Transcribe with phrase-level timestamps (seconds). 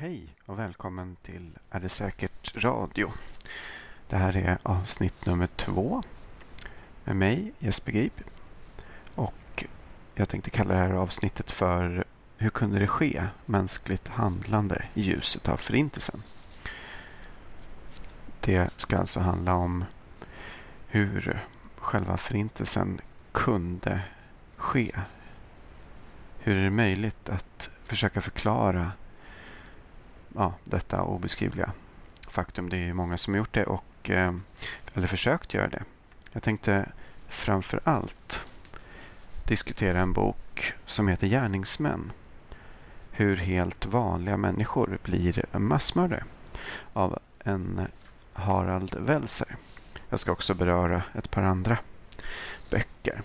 [0.00, 3.12] Hej och välkommen till Är det säkert radio?
[4.08, 6.02] Det här är avsnitt nummer två
[7.04, 8.20] med mig Jesper Grip.
[9.14, 9.64] Och
[10.14, 12.04] jag tänkte kalla det här avsnittet för
[12.36, 13.24] Hur kunde det ske?
[13.46, 16.22] Mänskligt handlande i ljuset av Förintelsen.
[18.40, 19.84] Det ska alltså handla om
[20.88, 21.46] hur
[21.76, 23.00] själva Förintelsen
[23.32, 24.00] kunde
[24.56, 24.92] ske.
[26.38, 28.92] Hur är det möjligt att försöka förklara
[30.34, 31.72] ja, detta obeskrivliga
[32.28, 32.68] faktum.
[32.68, 34.34] Det är många som har gjort det och eh,
[34.94, 35.82] eller försökt göra det.
[36.32, 36.88] Jag tänkte
[37.28, 38.44] framför allt
[39.44, 42.12] diskutera en bok som heter Gärningsmän.
[43.10, 46.24] Hur helt vanliga människor blir massmördare
[46.92, 47.86] av en
[48.32, 49.56] Harald Welser.
[50.08, 51.78] Jag ska också beröra ett par andra
[52.70, 53.22] böcker.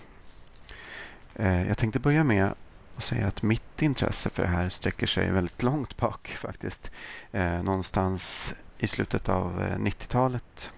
[1.34, 2.54] Eh, jag tänkte börja med
[2.96, 6.90] och säga att mitt intresse för det här sträcker sig väldigt långt bak faktiskt.
[7.32, 10.70] Eh, någonstans i slutet av eh, 90-talet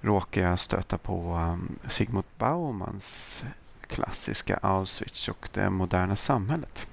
[0.00, 3.44] råkade jag stöta på um, Sigmund Baumans
[3.86, 6.86] klassiska Auschwitz och det moderna samhället.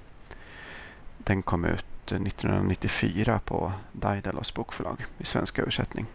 [1.18, 6.06] Den kom ut eh, 1994 på Daidalos bokförlag i svensk översättning.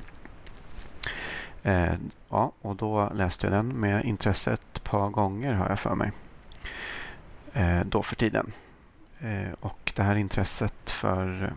[1.63, 1.93] Eh,
[2.29, 6.11] ja, och då läste jag den med intresse ett par gånger har jag för mig
[7.53, 8.51] Eh, då för tiden.
[9.19, 11.49] Eh, och det här intresset för eh,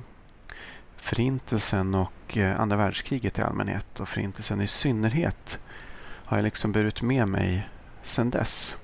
[0.96, 5.58] Förintelsen och andra världskriget i allmänhet och Förintelsen i synnerhet
[6.00, 7.68] har jag liksom burit med mig
[8.02, 8.76] sedan dess.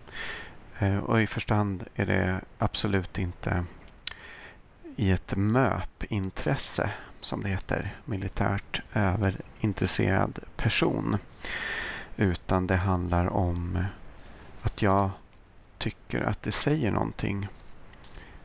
[1.02, 3.64] Och i första hand är det absolut inte
[4.96, 11.18] i ett MÖP-intresse, som det heter, militärt överintresserad person.
[12.16, 13.84] Utan det handlar om
[14.62, 15.10] att jag
[15.78, 17.48] tycker att det säger någonting.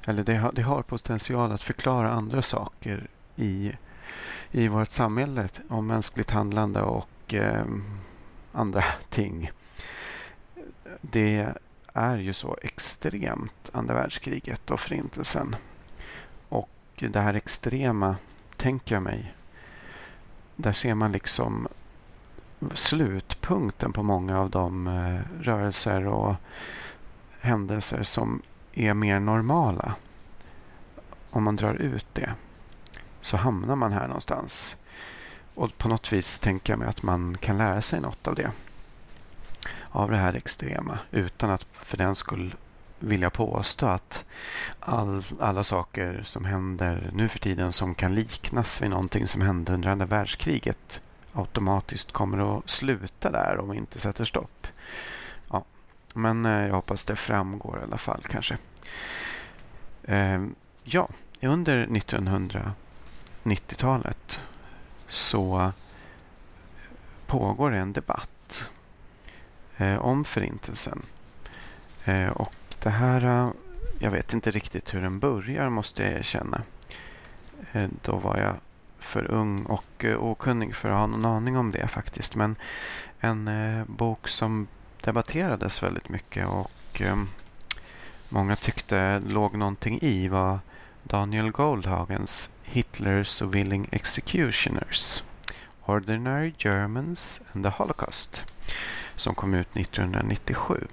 [0.08, 3.72] Eller det har, det har potential att förklara andra saker i,
[4.52, 7.66] i vårt samhälle om mänskligt handlande och eh,
[8.52, 9.52] andra ting.
[11.02, 11.54] Det
[11.94, 15.56] är ju så extremt andra världskriget och förintelsen.
[16.50, 18.16] Och det här extrema,
[18.58, 19.34] tänker jag mig,
[20.56, 21.68] där ser man liksom
[22.74, 26.36] slutpunkten på många av de eh, rörelser och
[27.44, 28.42] händelser som
[28.74, 29.96] är mer normala.
[31.30, 32.34] Om man drar ut det
[33.22, 34.76] så hamnar man här någonstans.
[35.56, 38.52] Och på något vis tänker jag mig att man kan lära sig något av det.
[39.90, 42.56] Av det här extrema utan att för den skull
[43.00, 44.26] vilja påstå att
[44.80, 49.74] all, alla saker som händer nu för tiden som kan liknas vid någonting som hände
[49.74, 51.02] under andra världskriget
[51.34, 54.68] automatiskt kommer att sluta där om vi inte sätter stopp.
[56.14, 58.58] Men eh, jag hoppas det framgår i alla fall kanske.
[60.04, 60.44] Eh,
[60.84, 61.10] ja,
[61.42, 64.42] under 1990-talet
[65.08, 65.72] så
[67.26, 68.68] pågår en debatt
[69.78, 71.02] eh, om Förintelsen.
[72.06, 73.52] Eh, och det här, eh,
[74.00, 76.62] jag vet inte riktigt hur den börjar måste jag erkänna.
[77.72, 78.56] Eh, då var jag
[79.00, 82.36] för ung och eh, okunnig för att ha någon aning om det faktiskt.
[82.36, 82.56] Men
[83.20, 84.68] en eh, bok som
[85.04, 87.24] debatterades väldigt mycket och eh,
[88.30, 90.60] många tyckte låg någonting i vad
[91.04, 95.24] Daniel Goldhagens Hitler's Willing Executioners
[95.86, 98.54] Ordinary Germans and the Holocaust
[99.16, 100.88] som kom ut 1997.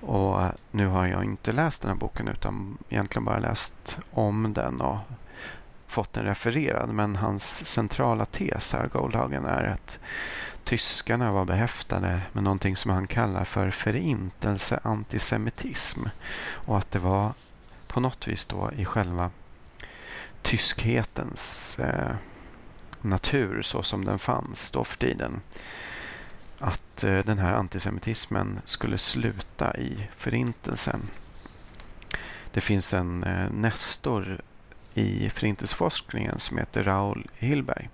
[0.00, 4.52] Och eh, nu har jag inte läst den här boken utan egentligen bara läst om
[4.52, 4.98] den och
[5.96, 6.88] fått den refererad.
[6.88, 9.98] Men hans centrala tes här, Goldhagen, är att
[10.64, 16.04] tyskarna var behäftade med någonting som han kallar för förintelseantisemitism.
[16.66, 17.32] Och att det var
[17.86, 19.30] på något vis då i själva
[20.42, 22.14] tyskhetens eh,
[23.00, 25.40] natur så som den fanns då för tiden.
[26.58, 31.00] Att eh, den här antisemitismen skulle sluta i förintelsen.
[32.50, 34.40] Det finns en eh, nestor
[34.96, 37.88] i förintelseforskningen som heter Raoul Hillberg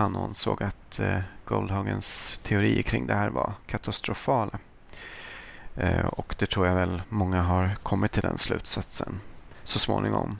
[0.00, 4.58] han ansåg att eh, Goldhagens teorier kring det här var katastrofala.
[5.76, 9.20] Eh, och det tror jag väl många har kommit till den slutsatsen
[9.64, 10.38] så småningom.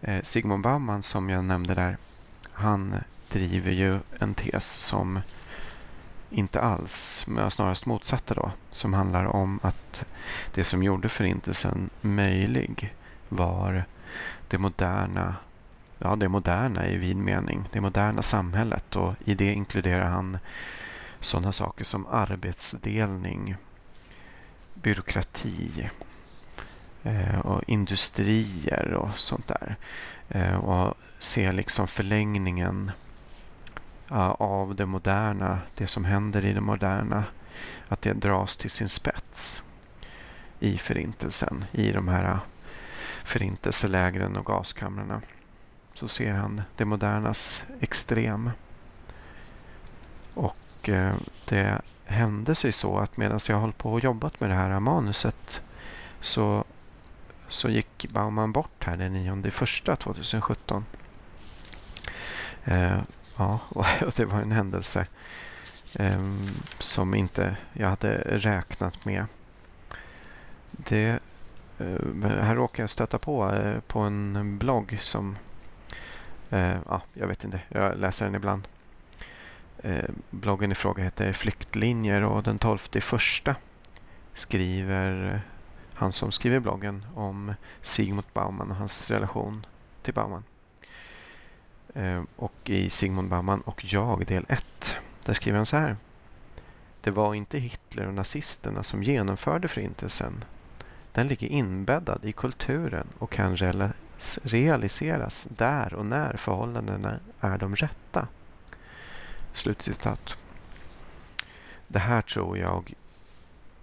[0.00, 1.96] Eh, Sigmund Baumann som jag nämnde där,
[2.52, 2.96] han
[3.28, 5.20] driver ju en tes som
[6.30, 10.04] inte alls, men snarast motsatta då, som handlar om att
[10.54, 12.94] det som gjorde förintelsen möjlig
[13.28, 13.84] var
[14.50, 15.36] det moderna
[16.00, 20.38] ja, det moderna i vid mening, det moderna samhället och i det inkluderar han
[21.20, 23.56] sådana saker som arbetsdelning,
[24.74, 25.90] byråkrati,
[27.02, 29.76] eh, och industrier och sånt där.
[30.28, 32.90] Eh, och se liksom förlängningen
[34.38, 37.24] av det moderna, det som händer i det moderna,
[37.88, 39.62] att det dras till sin spets
[40.60, 42.38] i förintelsen, i de här
[43.30, 45.20] förintelselägren och gaskamrarna.
[45.94, 48.50] Så ser han det modernas extrem.
[50.34, 54.56] Och eh, det hände sig så att medan jag höll på och jobbat med det
[54.56, 55.62] här manuset
[56.20, 56.64] så,
[57.48, 60.84] så gick Bauman bort här den 9 första 2017.
[62.64, 63.00] Eh,
[63.36, 65.06] ja, och det var en händelse
[65.94, 66.22] eh,
[66.78, 69.24] som inte jag hade räknat med.
[70.70, 71.20] Det,
[71.80, 75.36] Eh, här råkade jag stöta på eh, på en blogg som
[76.50, 78.68] eh, ja, jag vet inte, jag läser den ibland.
[80.30, 83.56] Bloggen i fråga heter Flyktlinjer och den 12 första
[84.34, 85.40] skriver
[85.94, 89.66] han som skriver bloggen om Sigmund Bauman och hans relation
[90.02, 90.44] till Bauman.
[92.36, 95.96] Och i Sigmund Bauman och jag del 1 där skriver han så här.
[97.00, 100.44] Det var inte Hitler och nazisterna som genomförde förintelsen.
[101.12, 103.56] Den ligger inbäddad i kulturen och kan
[104.42, 108.28] realiseras där och när förhållandena är de rätta.
[109.52, 110.36] Slutcitat.
[111.88, 112.94] Det här tror jag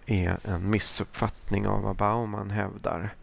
[0.06, 3.14] är en missuppfattning av vad Bauman hävdar.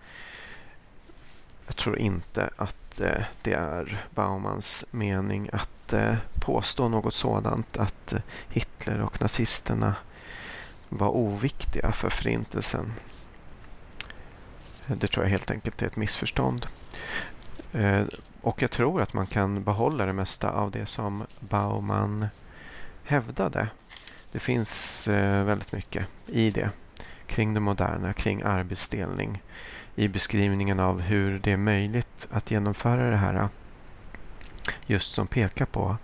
[1.67, 8.15] Jag tror inte att eh, det är Baumans mening att eh, påstå något sådant att
[8.49, 9.95] Hitler och nazisterna
[10.89, 12.93] var oviktiga för förintelsen.
[14.86, 16.66] Det tror jag helt enkelt är ett missförstånd.
[17.72, 18.02] Eh,
[18.40, 22.26] och jag tror att man kan behålla det mesta av det som Bauman
[23.04, 23.69] hävdade.
[24.32, 26.70] Det finns eh, väldigt mycket i det
[27.26, 29.42] kring det moderna, kring arbetsdelning
[29.94, 33.48] i beskrivningen av hur det är möjligt att genomföra det här
[34.86, 35.96] just som pekar på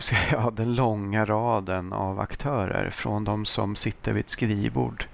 [0.32, 5.06] ja, den långa raden av aktörer från de som sitter vid ett skrivbord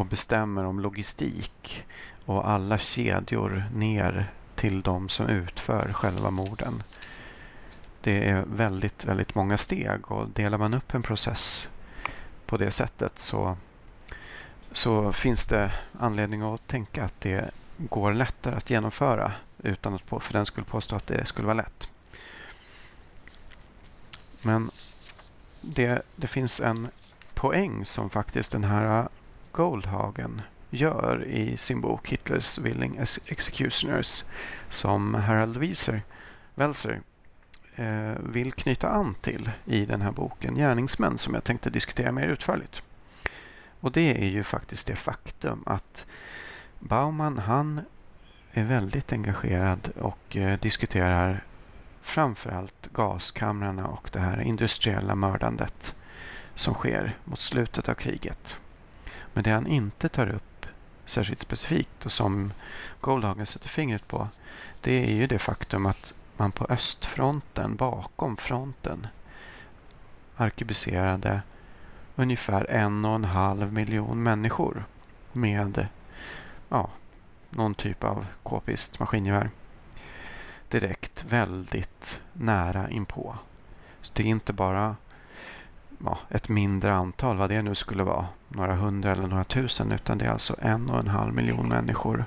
[0.00, 1.84] och bestämmer om logistik
[2.24, 6.82] och alla kedjor ner till de som utför själva morden.
[8.00, 11.68] Det är väldigt, väldigt många steg och delar man upp en process
[12.46, 13.56] på det sättet så,
[14.72, 20.20] så finns det anledning att tänka att det går lättare att genomföra utan att på,
[20.20, 21.88] för den skulle påstå att det skulle vara lätt.
[24.42, 24.70] Men
[25.60, 26.88] det, det finns en
[27.34, 29.08] poäng som faktiskt den här
[29.52, 34.24] Goldhagen gör i sin bok Hitlers Willing Executioners
[34.68, 36.02] som Harald Wieser,
[36.54, 37.00] Welser
[37.76, 42.28] eh, vill knyta an till i den här boken Gärningsmän som jag tänkte diskutera mer
[42.28, 42.82] utförligt.
[43.80, 46.06] Och det är ju faktiskt det faktum att
[46.78, 47.80] Baumann han
[48.52, 51.44] är väldigt engagerad och eh, diskuterar
[52.02, 55.94] framförallt gaskamrarna och det här industriella mördandet
[56.54, 58.60] som sker mot slutet av kriget.
[59.32, 60.66] Men det han inte tar upp
[61.04, 62.52] särskilt specifikt och som
[63.00, 64.28] Goldhagen sätter fingret på
[64.80, 69.06] det är ju det faktum att man på östfronten, bakom fronten,
[70.36, 71.42] arkebuserade
[72.16, 74.84] ungefär en och en halv miljon människor
[75.32, 75.86] med
[76.68, 76.90] ja,
[77.50, 79.50] någon typ av k-pist maskingevär
[80.68, 83.36] direkt väldigt nära inpå.
[84.02, 84.96] Så det är inte bara
[86.04, 90.18] ja, ett mindre antal, vad det nu skulle vara, några hundra eller några tusen, utan
[90.18, 92.24] det är alltså en och en halv miljon människor.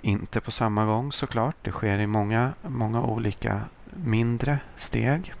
[0.00, 3.60] Inte på samma gång såklart, det sker i många, många olika
[4.04, 5.34] mindre steg.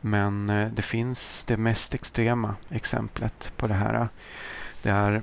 [0.00, 4.08] Men eh, det finns det mest extrema exemplet på det här.
[4.82, 5.22] Det är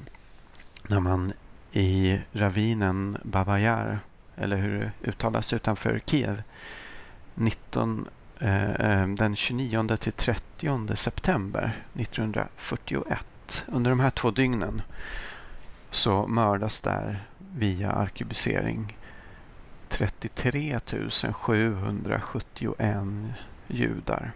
[0.88, 1.34] när man
[1.72, 4.00] i ravinen Babajar,
[4.36, 6.44] eller hur det uttalas utanför Kiev,
[7.36, 8.08] 19
[8.44, 13.66] Eh, eh, den 29 till 30 september 1941.
[13.68, 14.82] Under de här två dygnen
[15.92, 17.24] så mördas där
[17.56, 18.98] via arkebusering
[19.90, 20.80] 33
[21.34, 23.08] 771
[23.68, 24.32] judar.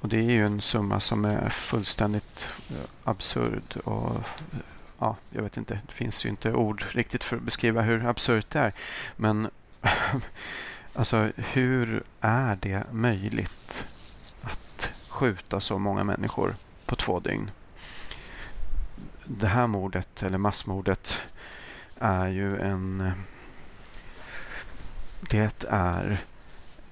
[0.00, 4.16] Och det är ju en summa som är fullständigt eh, absurd och
[4.98, 8.50] ja, jag vet inte, det finns ju inte ord riktigt för att beskriva hur absurt
[8.50, 8.72] det är.
[9.16, 9.50] Men
[10.96, 13.86] Alltså hur är det möjligt
[14.42, 17.50] att skjuta så många människor på två dygn?
[19.24, 21.22] Det här mordet, eller massmordet,
[21.98, 23.12] är ju en...
[25.30, 26.18] Det är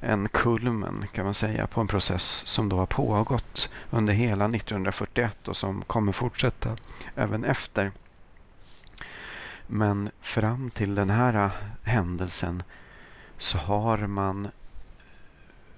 [0.00, 5.48] en kulmen kan man säga på en process som då har pågått under hela 1941
[5.48, 6.76] och som kommer fortsätta
[7.16, 7.92] även efter
[9.66, 11.50] Men fram till den här
[11.82, 12.62] händelsen
[13.42, 14.48] så har man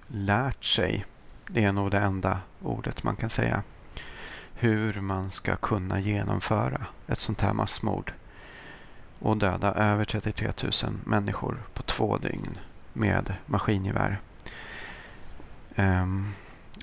[0.07, 1.05] lärt sig,
[1.47, 3.63] det är nog det enda ordet man kan säga,
[4.53, 8.13] hur man ska kunna genomföra ett sånt här massmord
[9.19, 10.71] och döda över 33 000
[11.05, 12.57] människor på två dygn
[12.93, 14.19] med maskingevär.
[15.75, 16.33] Um,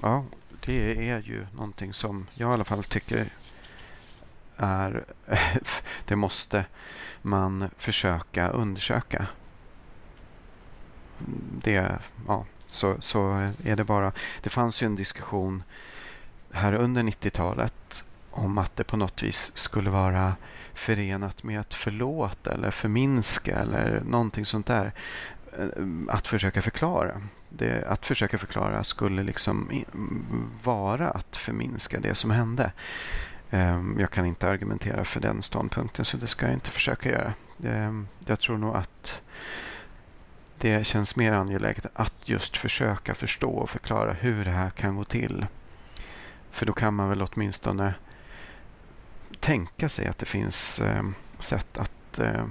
[0.03, 0.25] ja,
[0.65, 3.27] det är ju någonting som jag i alla fall tycker
[4.57, 5.05] är
[6.05, 6.65] det måste
[7.23, 9.27] man försöka undersöka.
[11.63, 14.13] Det, ja, så, så är det bara.
[14.43, 15.63] Det fanns ju en diskussion
[16.51, 20.37] här under 90-talet om att det på något vis skulle vara
[20.75, 24.93] förenat med att förlåta eller förminska eller någonting sånt där.
[25.59, 27.23] Eh, att försöka förklara.
[27.49, 29.85] Det, att försöka förklara skulle liksom
[30.63, 32.73] vara att förminska det som hände.
[33.51, 37.35] Ehm, jag kan inte argumentera för den ståndpunkten så det ska jag inte försöka göra.
[37.65, 39.21] Ehm, jag tror nog att
[40.63, 45.05] det känns mer angeläget att just försöka förstå och förklara hur det här kan gå
[45.05, 45.47] till.
[46.51, 47.95] För då kan man väl åtminstone
[49.41, 51.03] tänka sig att det finns eh,
[51.39, 52.47] sätt att eh,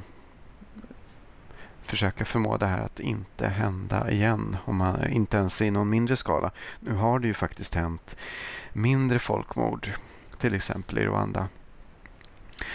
[1.81, 4.57] försöka förmå det här att inte hända igen.
[4.65, 6.51] Om man, inte ens i någon mindre skala.
[6.79, 8.15] Nu har det ju faktiskt hänt
[8.73, 9.89] mindre folkmord.
[10.37, 11.47] Till exempel i Rwanda.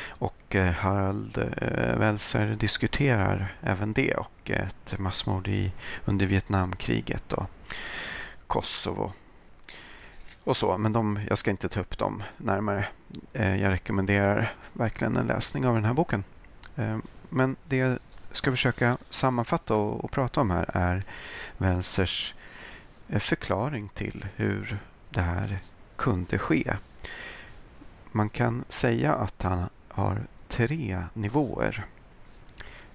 [0.09, 5.73] Och eh, Harald eh, Welser diskuterar även det och ett massmord i,
[6.05, 7.51] under Vietnamkriget och
[8.47, 9.13] Kosovo
[10.45, 10.79] och så.
[10.79, 12.89] Men de, jag ska inte ta upp dem närmare.
[13.33, 16.25] Eh, jag rekommenderar verkligen en läsning av den här boken.
[17.29, 17.99] Men det jag
[18.33, 21.05] ska försöka sammanfatta och, och prata om här är
[21.59, 22.35] Welsers
[23.09, 24.79] förklaring till hur
[25.11, 25.59] det här
[25.97, 26.77] kunde ske.
[28.13, 31.87] Man kan säga att han har tre nivåer.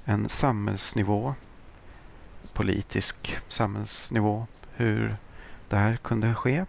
[0.05, 1.33] En samhällsnivå,
[2.53, 5.15] politisk samhällsnivå, hur
[5.69, 6.65] det här kunde ske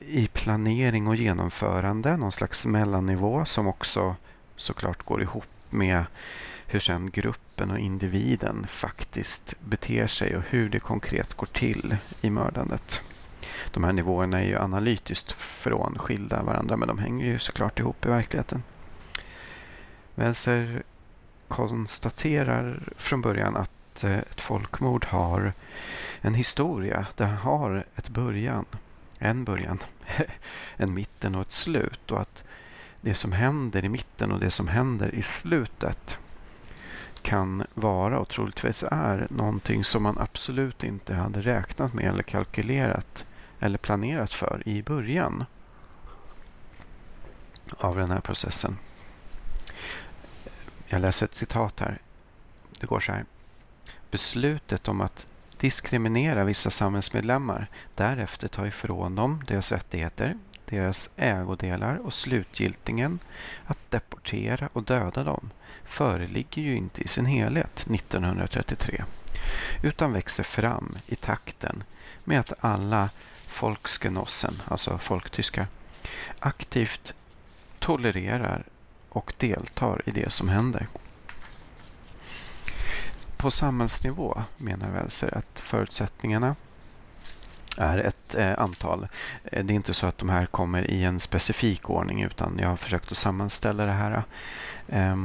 [0.00, 4.16] i planering och genomförande, någon slags mellannivå som också
[4.56, 6.04] såklart går ihop med
[6.66, 12.30] hur sen gruppen och individen faktiskt beter sig och hur det konkret går till i
[12.30, 13.00] mördandet.
[13.72, 18.08] De här nivåerna är ju analytiskt frånskilda varandra men de hänger ju såklart ihop i
[18.08, 18.62] verkligheten.
[20.18, 20.82] Welser
[21.48, 25.52] konstaterar från början att eh, ett folkmord har
[26.20, 27.06] en historia.
[27.16, 28.64] Det har ett början
[29.18, 29.78] en början,
[30.76, 32.10] en mitten och ett slut.
[32.10, 32.44] Och att
[33.00, 36.18] det som händer i mitten och det som händer i slutet
[37.22, 43.26] kan vara och troligtvis är någonting som man absolut inte hade räknat med eller kalkylerat
[43.60, 45.44] eller planerat för i början
[47.78, 48.78] av den här processen.
[50.90, 51.98] Jag läser ett citat här.
[52.80, 53.24] Det går så här.
[54.10, 55.26] Beslutet om att
[55.56, 63.18] diskriminera vissa samhällsmedlemmar, därefter ta ifrån dem deras rättigheter, deras ägodelar och slutgiltigen
[63.64, 65.50] att deportera och döda dem
[65.84, 69.04] föreligger ju inte i sin helhet 1933
[69.82, 71.84] utan växer fram i takten
[72.24, 73.10] med att alla
[73.46, 75.66] folksgenossen, alltså folktyska,
[76.38, 77.14] aktivt
[77.78, 78.64] tolererar
[79.08, 80.86] och deltar i det som händer
[83.38, 86.56] på samhällsnivå menar Welser att förutsättningarna
[87.76, 89.08] är ett eh, antal.
[89.44, 92.68] Eh, det är inte så att de här kommer i en specifik ordning utan jag
[92.68, 94.22] har försökt att sammanställa det här
[94.88, 95.16] eh,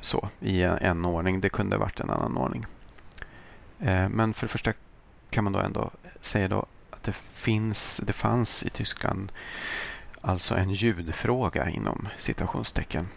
[0.00, 1.40] så i en, en, ordning.
[1.40, 2.66] Det kunde varit en annan ordning.
[3.80, 4.72] Eh, men för det första
[5.30, 9.32] kan man då ändå säga då att det finns, det fanns i Tyskland
[10.20, 13.08] alltså en ljudfråga inom citationstecken.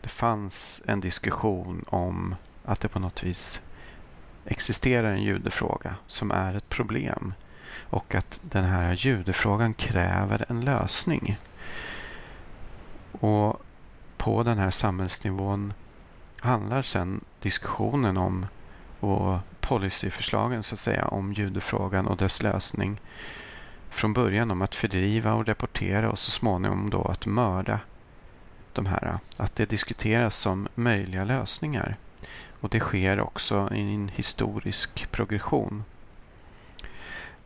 [0.00, 2.34] Det fanns en diskussion om
[2.64, 3.60] att det på något vis
[4.44, 7.34] existerar en ljudfråga som är ett problem
[7.90, 11.38] och att den här ljudfrågan kräver en lösning.
[13.12, 13.62] Och
[14.16, 15.72] på den här samhällsnivån
[16.40, 18.46] handlar sen diskussionen om
[19.00, 23.00] och policyförslagen så att säga om ljudfrågan och dess lösning
[23.90, 27.80] från början om att fördriva och deportera och så småningom då att mörda
[28.72, 29.18] de här.
[29.36, 31.96] Att det diskuteras som möjliga lösningar.
[32.60, 35.84] Och det sker också i en historisk progression.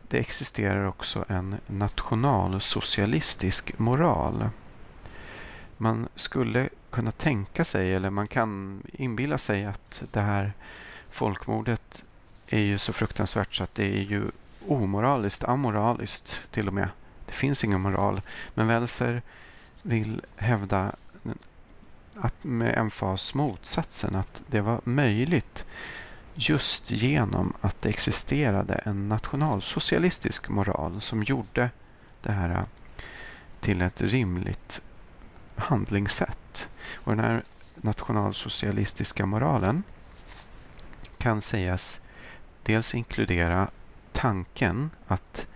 [0.07, 4.49] Det existerar också en nationalsocialistisk moral.
[5.77, 10.53] Man skulle kunna tänka sig, eller man kan inbilla sig att det här
[11.09, 12.03] folkmordet
[12.47, 14.23] är ju så fruktansvärt så att det är ju
[14.67, 16.89] omoraliskt, amoraliskt till och med.
[17.25, 18.21] Det finns ingen moral.
[18.53, 19.21] Men Welser
[19.81, 20.95] vill hävda
[22.41, 25.65] med emfas motsatsen, att det var möjligt
[26.35, 31.69] just genom att det existerade en nationalsocialistisk moral som gjorde
[32.21, 32.63] det här äh,
[33.59, 34.81] till ett rimligt
[35.55, 36.67] handlingssätt.
[36.95, 37.43] Och den här
[37.75, 39.83] nationalsocialistiska moralen
[41.17, 42.01] kan sägas
[42.63, 43.67] dels inkludera
[44.13, 45.47] tanken att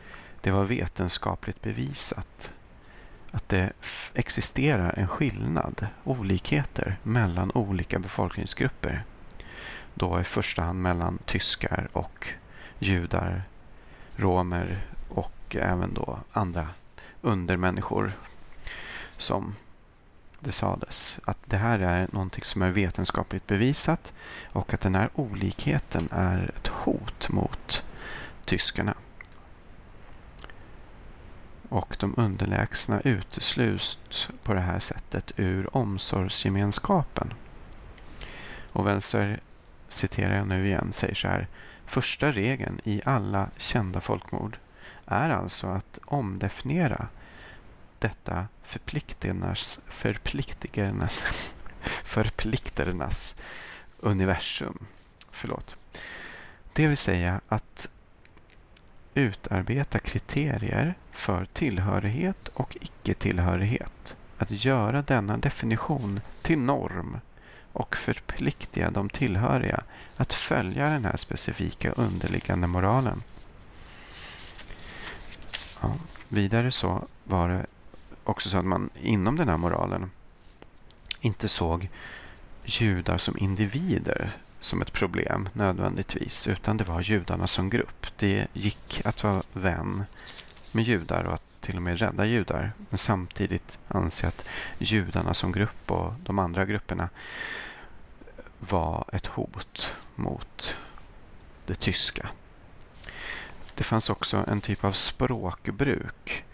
[0.42, 2.52] det var vetenskapligt bevisat
[3.32, 3.74] att det
[4.14, 9.04] existerar en skillnad, olikheter mellan olika befolkningsgrupper.
[9.94, 12.28] Då i första hand mellan tyskar och
[12.80, 13.44] judar,
[14.16, 16.68] romer och även då andra
[17.22, 18.12] undermänniskor
[19.18, 19.56] som
[20.40, 21.20] det sades.
[21.24, 24.14] Att det här är någonting som är vetenskapligt bevisat
[24.54, 27.84] och att den här olikheten är ett hot mot
[28.48, 28.94] tyskarna.
[31.70, 37.34] Och de underlägsna utesluts på det här sättet ur omsorgsgemenskapen.
[38.72, 39.40] Och Welser,
[39.90, 41.48] citerar jag nu igen, säger så här.
[41.86, 44.58] Första regeln i alla kända folkmord
[45.06, 47.08] är alltså att omdefiniera
[48.00, 51.24] detta förpliktigernas, förpliktigernas,
[52.04, 53.36] förplikternas
[54.00, 54.86] universum.
[55.32, 55.76] Förlåt.
[56.74, 57.90] Det vill säga att
[59.18, 64.16] utarbeta kriterier för tillhörighet och icke-tillhörighet.
[64.38, 67.18] Att göra denna definition till norm
[67.74, 69.84] och förpliktiga de tillhöriga
[70.18, 73.24] att följa den här specifika underliggande moralen.
[75.82, 75.94] Ja,
[76.28, 77.66] vidare så var det
[78.24, 80.12] också så att man inom den här moralen
[81.22, 81.90] inte såg
[82.66, 88.08] judar som individer som ett problem nödvändigtvis, utan det var judarna som grupp.
[88.18, 90.04] Det gick att vara vän
[90.72, 95.52] med judar och att till och med rädda judar, men samtidigt anse att judarna som
[95.52, 97.10] grupp och de andra grupperna
[98.60, 100.76] var ett hot mot
[101.66, 102.30] det tyska.
[103.76, 106.46] Det fanns också en typ av språkbruk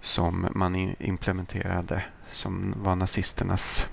[0.00, 3.88] som man implementerade som var nazisternas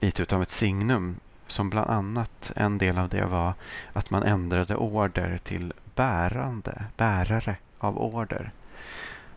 [0.00, 1.16] lite utav ett signum.
[1.46, 3.54] Som bland annat en del av det var
[3.92, 8.50] att man ändrade order till bärande, bärare av order.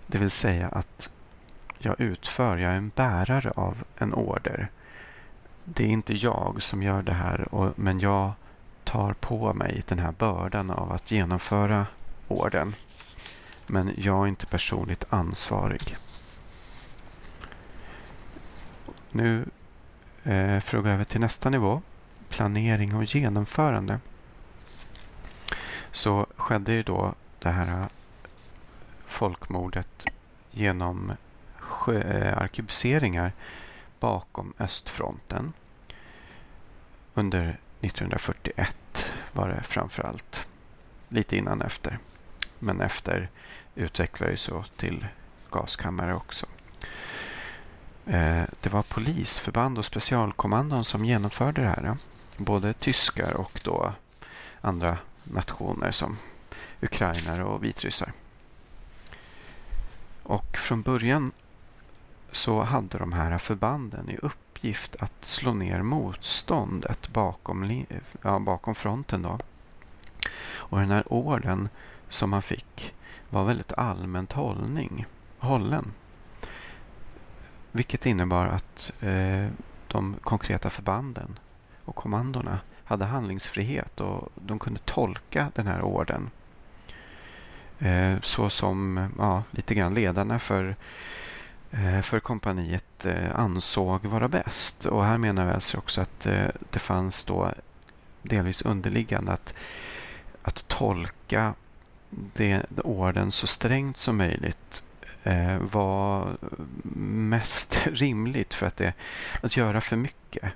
[0.08, 1.10] Det vill säga att
[1.78, 4.70] jag utför, jag är en bärare av en order.
[5.64, 8.32] Det är inte jag som gör det här, men jag
[8.84, 11.86] tar på mig den här bördan av att genomföra
[12.28, 12.76] orden.
[13.68, 15.98] Men jag är inte personligt ansvarig.
[19.12, 19.46] Nu
[20.24, 21.82] eh, för att gå över till nästa nivå,
[22.30, 24.00] planering och genomförande.
[25.92, 27.88] Så skedde ju då det här eh,
[29.06, 30.06] folkmordet
[30.52, 31.12] genom
[31.88, 33.32] eh, arkebuseringar
[34.00, 35.54] bakom östfronten.
[37.14, 40.48] Under 1941 var det framför allt.
[41.10, 42.00] Lite innan efter.
[42.60, 43.30] Men efter
[43.76, 45.08] utvecklades så till
[45.52, 46.46] gaskammare också.
[48.10, 51.96] Eh, det var polisförband och specialkommandon som genomförde det här.
[52.38, 53.94] Både tyskar och då
[54.62, 56.18] andra nationer som
[56.82, 58.14] ukrainare och vitryssar.
[60.24, 61.32] Och från början
[62.32, 67.86] så hade de här förbanden i uppgift att slå ner motståndet bakom,
[68.22, 69.22] ja, bakom fronten.
[69.22, 69.40] Då.
[70.54, 71.70] Och den här orden
[72.10, 72.94] som man fick
[73.30, 75.06] var väldigt allmänt hållning,
[75.40, 75.94] hållen.
[77.72, 79.48] Vilket innebar att eh,
[79.88, 81.40] de konkreta förbanden
[81.86, 86.30] och kommandona hade handlingsfrihet och de kunde tolka den här orden
[87.80, 90.76] eh, så som ja, lite grann ledarna för,
[91.72, 94.86] eh, för kompaniet eh, ansåg vara bäst.
[94.86, 97.52] Och här menar vi alltså också att eh, det fanns då
[98.22, 99.54] delvis underliggande att,
[100.42, 101.54] att tolka
[102.10, 104.84] det, orden så strängt som möjligt
[105.24, 106.38] Eh, var
[106.94, 108.94] mest rimligt för att, det,
[109.42, 110.52] att göra för mycket.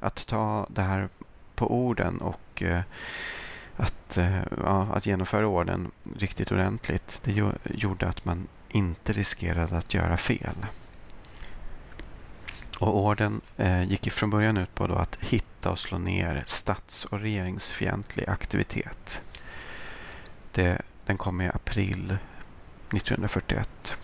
[0.00, 1.08] Att ta det här
[1.54, 2.80] på orden och eh,
[3.76, 7.20] att, eh, ja, att genomföra orden riktigt ordentligt.
[7.24, 10.66] Det gjorde att man inte riskerade att göra fel.
[12.78, 17.04] Och orden eh, gick från början ut på då att hitta och slå ner stats
[17.04, 19.20] och regeringsfientlig aktivitet.
[20.52, 22.16] Det, den kom i april
[22.96, 23.96] 1941.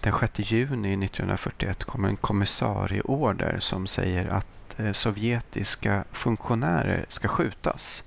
[0.00, 8.04] Den 6 juni 1941 kom en kommissarieorder som säger att eh, sovjetiska funktionärer ska skjutas,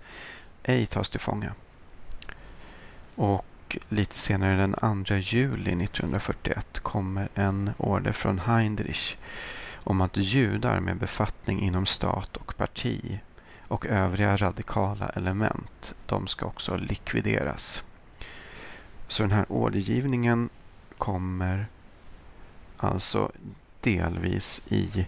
[0.63, 1.53] ej tas till fånga.
[3.15, 9.17] Och lite senare den 2 juli 1941 kommer en order från Heinrich
[9.73, 13.19] om att judar med befattning inom stat och parti
[13.67, 17.83] och övriga radikala element, de ska också likvideras.
[19.07, 20.49] Så den här ordergivningen
[20.97, 21.67] kommer
[22.77, 23.31] alltså
[23.81, 25.07] delvis i,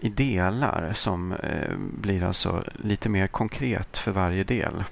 [0.00, 4.84] i delar som eh, blir alltså lite mer konkret för varje del.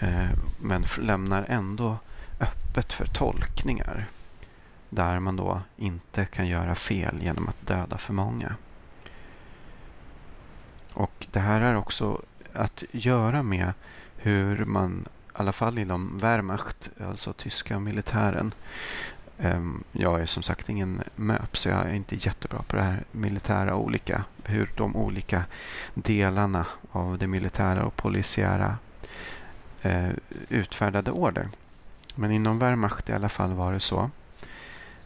[0.00, 1.96] Eh, men lämnar ändå
[2.40, 4.06] öppet för tolkningar
[4.90, 8.54] där man då inte kan göra fel genom att döda för många.
[10.92, 12.22] Och det här är också
[12.52, 13.72] att göra med
[14.16, 18.54] hur man, alla fall inom Wehrmacht, alltså tyska militären,
[19.38, 23.04] ehm, jag är som sagt ingen MÖP så jag är inte jättebra på det här
[23.12, 25.44] militära olika, hur de olika
[25.94, 28.78] delarna av det militära och polisiära
[29.82, 30.10] eh,
[30.48, 31.48] utfärdade order.
[32.14, 34.10] Men inom Wehrmacht i alla fall var det så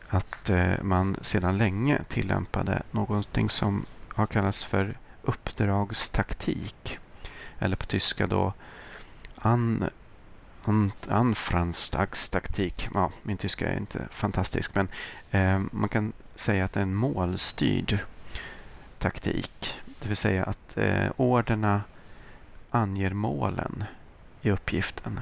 [0.08, 6.98] att eh, man sedan länge tillämpade någonting som har kallats för uppdragstaktik.
[7.58, 8.52] Eller på tyska då
[9.36, 9.90] an,
[11.08, 12.88] Anfranstagstaktik.
[12.94, 14.88] Ja, min tyska är inte fantastisk men
[15.30, 17.98] eh, man kan säga att det är en målstyrd
[18.98, 19.74] taktik.
[20.00, 21.82] Det vill säga att eh, orderna
[22.70, 23.84] anger målen
[24.42, 25.20] i uppgiften.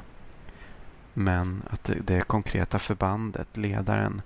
[1.12, 4.22] Men att det, det konkreta förbandet, ledaren,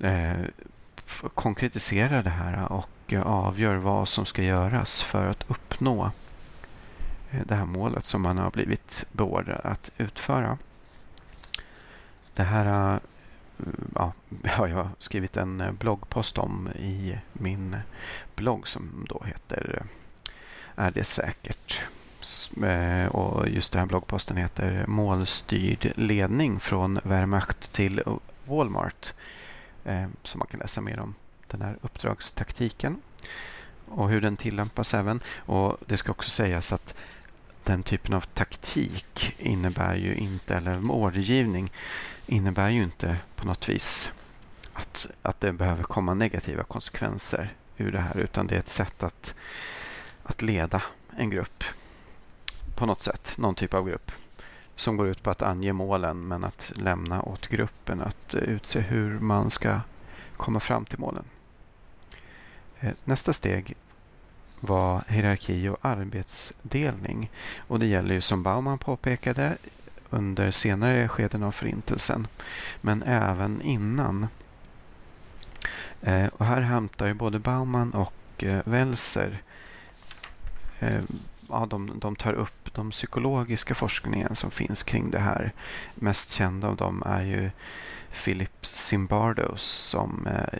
[0.00, 0.40] eh,
[1.34, 6.10] konkretiserar det här och avgör vad som ska göras för att uppnå
[7.32, 10.58] Eh, det här målet som man har blivit beordrad att utföra.
[12.34, 13.00] Det här eh,
[13.94, 14.12] ja,
[14.48, 17.76] har jag skrivit en eh, bloggpost om i min
[18.34, 19.82] blogg som då heter
[20.74, 21.84] Är det säkert?
[23.10, 28.02] Och just den här bloggposten heter Målstyrd ledning från Wehrmacht till
[28.44, 29.12] Walmart.
[29.84, 31.14] Eh, som man kan läsa mer om
[31.46, 33.00] den här uppdragstaktiken
[33.88, 35.20] och hur den tillämpas även.
[35.36, 36.94] Och Det ska också sägas att
[37.64, 41.72] den typen av taktik innebär ju inte, eller ordergivning
[42.26, 44.12] innebär ju inte på något vis
[44.72, 49.02] att, att det behöver komma negativa konsekvenser ur det här utan det är ett sätt
[49.02, 49.34] att,
[50.22, 50.82] att leda
[51.16, 51.64] en grupp
[52.74, 54.12] på något sätt, någon typ av grupp
[54.76, 59.18] som går ut på att ange målen men att lämna åt gruppen att utse hur
[59.18, 59.80] man ska
[60.36, 61.24] komma fram till målen.
[62.80, 63.76] Eh, nästa steg
[64.62, 67.30] var hierarki och arbetsdelning.
[67.56, 69.56] Och det gäller ju som Bauman påpekade
[70.10, 72.26] under senare skeden av Förintelsen.
[72.80, 74.26] Men även innan.
[76.02, 79.42] Eh, och här hämtar ju både Bauman och eh, Welser
[80.80, 81.02] eh,
[81.48, 85.52] ja, de, de tar upp de psykologiska forskningen som finns kring det här.
[85.94, 87.50] Mest kända av dem är ju
[88.24, 90.58] Philip Zimbardo som eh,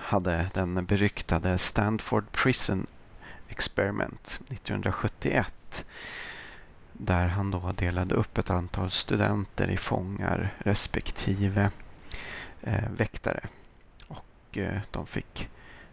[0.00, 2.86] hade den beryktade Stanford Prison
[3.48, 5.84] Experiment 1971
[6.92, 11.70] där han då delade upp ett antal studenter i fångar respektive
[12.62, 13.40] eh, väktare.
[14.06, 15.48] Och eh, de fick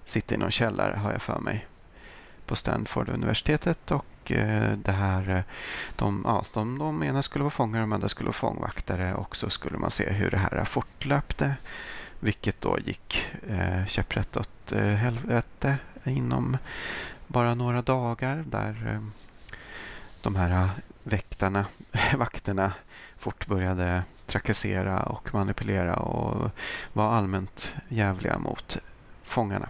[0.06, 1.68] sitta i någon källare har jag för mig
[2.46, 5.42] på Stanford-universitetet och eh, det här, eh,
[5.96, 9.36] de, ja, de, de ena skulle vara fångar och de andra skulle vara fångvaktare och
[9.36, 11.56] så skulle man se hur det här fortlöpte.
[12.20, 16.58] Vilket då gick eh, käpprätt åt eh, helvete inom
[17.28, 19.08] bara några dagar där eh,
[20.22, 20.70] de här eh,
[21.04, 21.66] väktarna,
[22.18, 22.74] vakterna
[23.18, 26.52] fort började trakassera och manipulera och
[26.94, 28.78] var allmänt jävliga mot
[29.24, 29.70] fångarna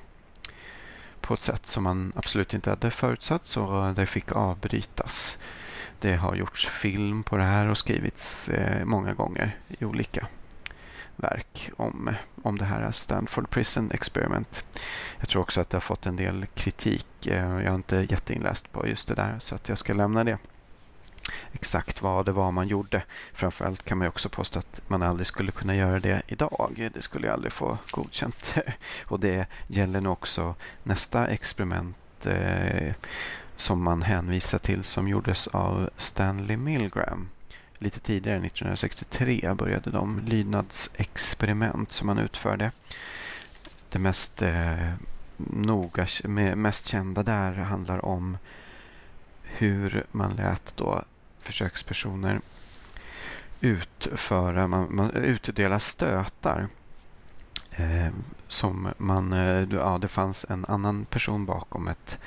[1.22, 5.38] på ett sätt som man absolut inte hade förutsatt så det fick avbrytas.
[6.00, 10.28] Det har gjorts film på det här och skrivits eh, många gånger i olika
[11.16, 14.64] verk om, om det här Stanford Prison Experiment.
[15.20, 17.28] Jag tror också att det har fått en del kritik.
[17.28, 20.38] Eh, jag är inte jätteinläst på just det där så att jag ska lämna det
[21.52, 23.04] exakt vad det var man gjorde.
[23.34, 26.90] Framförallt kan man också påstå att man aldrig skulle kunna göra det idag.
[26.94, 28.54] Det skulle jag aldrig få godkänt.
[29.06, 32.94] Och det gäller nog också nästa experiment eh,
[33.56, 37.30] som man hänvisar till som gjordes av Stanley Milgram.
[37.86, 42.72] Lite tidigare, 1963, började de lydnadsexperiment som man utförde.
[43.90, 44.94] Det mest, eh,
[45.38, 46.08] noga,
[46.56, 48.38] mest kända där handlar om
[49.44, 51.04] hur man lät då
[51.40, 52.40] försökspersoner
[53.62, 56.68] utföra, man, man utdela stötar.
[57.72, 58.10] Eh,
[58.48, 62.18] som man, eh, ja, det fanns en annan person bakom ett,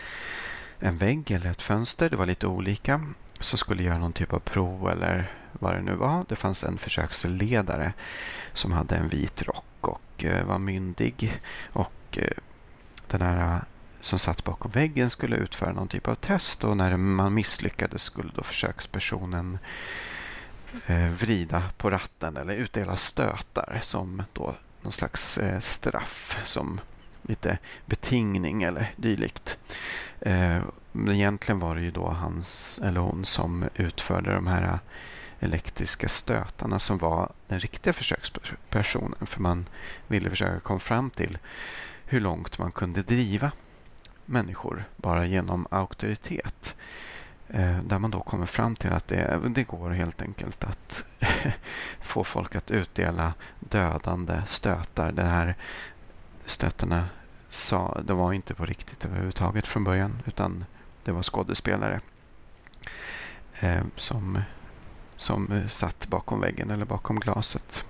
[0.78, 2.10] en vägg eller ett fönster.
[2.10, 3.00] Det var lite olika.
[3.40, 6.24] Så skulle göra någon typ av prov eller vad det nu var.
[6.28, 7.92] Det fanns en försöksledare
[8.52, 11.40] som hade en vit rock och eh, var myndig.
[11.72, 12.36] Och eh,
[13.06, 13.62] den här eh,
[14.00, 18.30] som satt bakom väggen skulle utföra någon typ av test och när man misslyckades skulle
[18.34, 19.58] då försökspersonen
[21.18, 26.80] vrida på ratten eller utdela stötar som då någon slags straff som
[27.22, 29.58] lite betingning eller dylikt.
[30.94, 34.78] Egentligen var det ju då hans eller hon som utförde de här
[35.40, 39.26] elektriska stötarna som var den riktiga försökspersonen.
[39.26, 39.66] För man
[40.06, 41.38] ville försöka komma fram till
[42.04, 43.52] hur långt man kunde driva
[44.24, 46.76] människor bara genom auktoritet.
[47.48, 51.04] Eh, där man då kommer fram till att det, det går helt enkelt att
[52.00, 55.12] få folk att utdela dödande stötar.
[55.12, 55.54] De här
[56.46, 57.08] stötarna
[57.48, 60.64] sa, de var inte på riktigt överhuvudtaget från början utan
[61.08, 62.00] det var skådespelare
[63.60, 64.42] eh, som,
[65.16, 67.84] som satt bakom väggen eller bakom glaset.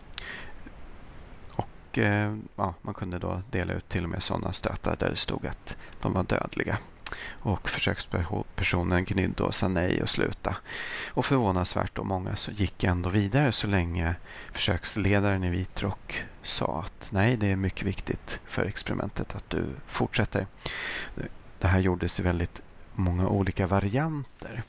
[1.52, 5.16] Och eh, ja, Man kunde då dela ut till och med sådana stötar där det
[5.16, 6.78] stod att de var dödliga.
[7.28, 10.56] Och försökspersonen gnydde och sa nej och sluta.
[11.08, 14.14] Och förvånansvärt då många så gick ändå vidare så länge
[14.52, 20.46] försöksledaren i Vitrock sa att nej, det är mycket viktigt för experimentet att du fortsätter.
[21.58, 22.62] Det här gjordes i väldigt
[23.00, 24.62] många olika varianter.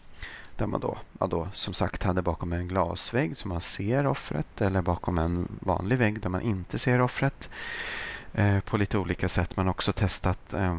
[0.56, 4.62] Där man då, ja då som sagt hade bakom en glasvägg så man ser offret
[4.62, 7.50] eller bakom en vanlig vägg där man inte ser offret.
[8.34, 9.58] Eh, på lite olika sätt.
[9.58, 10.76] Man har också testat eh,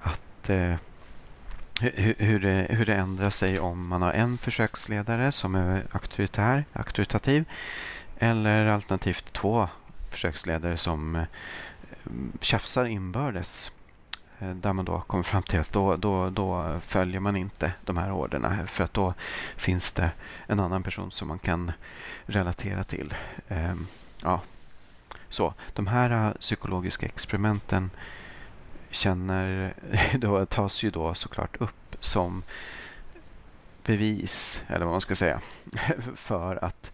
[0.00, 0.74] att eh,
[1.80, 6.64] hur, hur, det, hur det ändrar sig om man har en försöksledare som är auktoritär,
[6.72, 7.44] auktoritativ
[8.18, 9.68] eller alternativt två
[10.10, 11.24] försöksledare som eh,
[12.40, 13.72] tjafsar inbördes.
[14.38, 17.96] Eh, där man då kommer fram till att då, då, då följer man inte de
[17.96, 19.14] här orderna för att då
[19.56, 20.10] finns det
[20.46, 21.72] en annan person som man kan
[22.26, 23.14] relatera till.
[23.48, 23.86] Ehm,
[24.22, 24.40] ja,
[25.28, 25.54] så.
[25.72, 27.90] De här eh, psykologiska experimenten
[28.90, 29.74] känner,
[30.18, 32.42] då tas ju då såklart upp som
[33.84, 35.40] bevis, eller vad man ska säga,
[36.16, 36.92] för att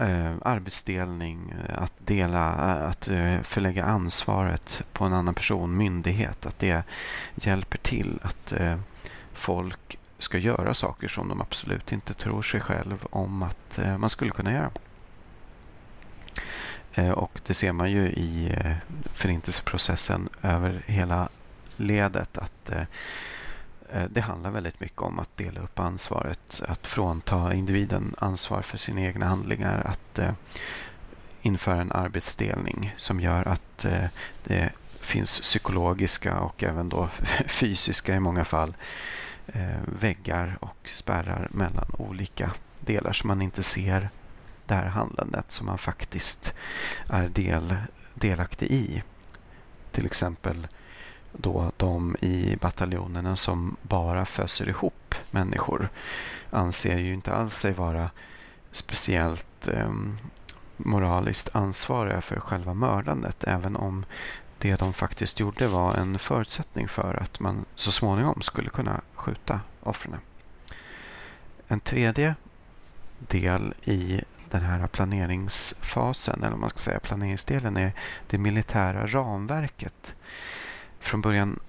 [0.00, 2.48] eh, arbetsdelning, att dela,
[2.86, 6.82] att eh, förlägga ansvaret på en annan person, myndighet, att det
[7.34, 8.78] hjälper till att eh,
[9.32, 14.10] folk ska göra saker som de absolut inte tror sig själv om att eh, man
[14.10, 14.70] skulle kunna göra.
[16.94, 21.28] Eh, och det ser man ju i eh, förintelseprocessen över hela
[21.76, 22.82] ledet att Eh,
[23.92, 28.78] Eh, det handlar väldigt mycket om att dela upp ansvaret, att frånta individen ansvar för
[28.78, 30.32] sina egna handlingar, att eh,
[31.42, 34.04] införa en arbetsdelning som gör att eh,
[34.44, 37.08] det finns psykologiska och även då
[37.46, 38.74] fysiska i många fall
[39.46, 44.08] eh, väggar och spärrar mellan olika delar som man inte ser
[44.66, 46.54] det här handlandet som man faktiskt
[47.08, 47.76] är del,
[48.14, 49.02] delaktig i.
[49.92, 50.68] Till exempel
[51.32, 55.88] då de i bataljonerna som bara föser ihop människor
[56.50, 58.10] anser ju inte alls sig vara
[58.72, 59.92] speciellt eh,
[60.76, 64.04] moraliskt ansvariga för själva mördandet även om
[64.58, 69.60] det de faktiskt gjorde var en förutsättning för att man så småningom skulle kunna skjuta
[69.80, 70.20] offren.
[71.68, 72.34] En tredje
[73.18, 77.92] del i den här planeringsfasen, eller man ska säga planeringsdelen, är
[78.26, 80.14] det militära ramverket.
[81.00, 81.60] Från början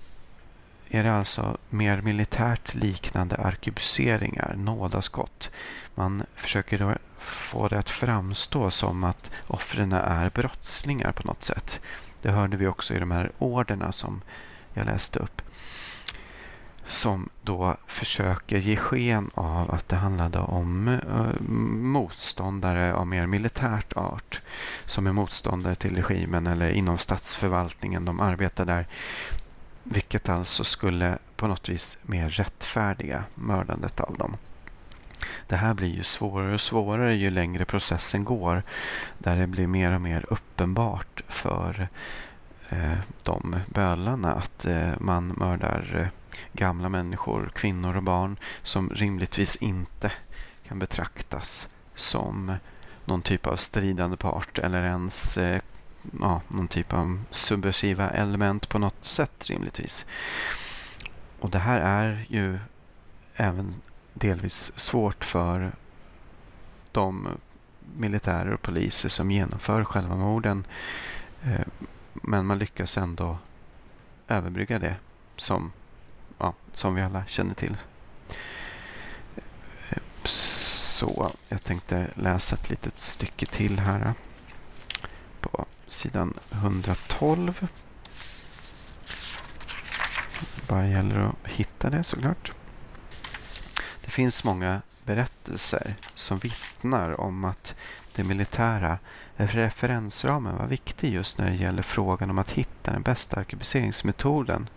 [0.89, 5.49] är det alltså mer militärt liknande arkebuseringar, nådaskott.
[5.95, 11.79] Man försöker då få det att framstå som att offren är brottslingar på något sätt.
[12.21, 14.21] Det hörde vi också i de här orderna som
[14.73, 15.41] jag läste upp.
[16.85, 21.41] Som då försöker ge sken av att det handlade om eh,
[21.71, 24.41] motståndare av mer militärt art.
[24.85, 28.05] Som är motståndare till regimen eller inom statsförvaltningen.
[28.05, 28.87] De arbetar där
[29.83, 34.37] vilket alltså skulle på något vis mer rättfärdiga mördandet av dem.
[35.47, 38.63] Det här blir ju svårare och svårare ju längre processen går.
[39.17, 41.87] Där det blir mer och mer uppenbart för
[42.69, 46.20] eh, de bölarna att eh, man mördar eh,
[46.53, 50.11] gamla människor, kvinnor och barn som rimligtvis inte
[50.67, 52.55] kan betraktas som
[53.05, 55.61] någon typ av stridande part eller ens eh,
[56.19, 60.05] ja, någon typ av subversiva element på något sätt rimligtvis.
[61.39, 62.59] Och det här är ju
[63.35, 63.75] även
[64.13, 65.71] delvis svårt för
[66.91, 67.27] de
[67.97, 70.63] militärer och poliser som genomför själva morden.
[71.43, 71.67] Eh,
[72.13, 73.37] men man lyckas ändå
[74.27, 74.95] överbrygga det
[75.35, 75.71] som,
[76.73, 77.77] som vi alla känner till.
[80.23, 83.99] Så jag tänkte läsa ett litet stycke till här.
[84.01, 84.13] Eh,
[85.41, 87.67] på sidan 112.
[90.67, 92.51] bara gäller att hitta det såklart.
[94.01, 97.75] Det finns många berättelser som vittnar om att
[98.15, 98.99] det militära
[99.35, 104.69] referensramen var viktig just när det gäller frågan om att hitta den bästa arkebuseringsmetoden.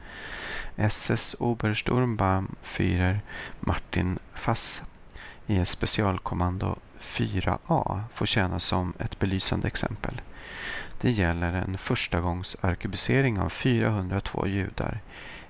[0.77, 3.21] SS Obersturmbahnführer
[3.61, 4.83] Martin Fass
[5.47, 10.21] i specialkommando 4A får tjäna som ett belysande exempel.
[11.01, 15.01] Det gäller en förstagångsarkebusering av 402 judar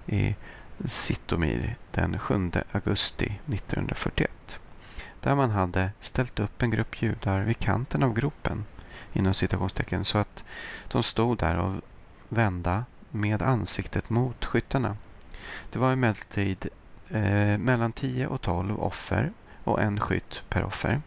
[0.06, 0.34] i
[0.84, 4.58] Sittomir den 7 augusti 1941.
[5.20, 8.64] Där man hade ställt upp en grupp judar vid kanten av gropen
[9.12, 10.44] inom citationstecken så att
[10.88, 11.80] de stod där och
[12.28, 14.96] vända med ansiktet mot skyttarna.
[15.70, 16.68] Det var emellertid
[17.10, 19.32] eh, mellan 10 och 12 offer
[19.64, 21.00] och en skytt per offer,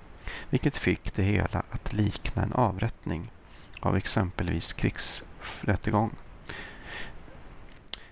[0.50, 3.32] vilket fick det hela att likna en avrättning
[3.80, 6.12] av exempelvis krigsrättegång.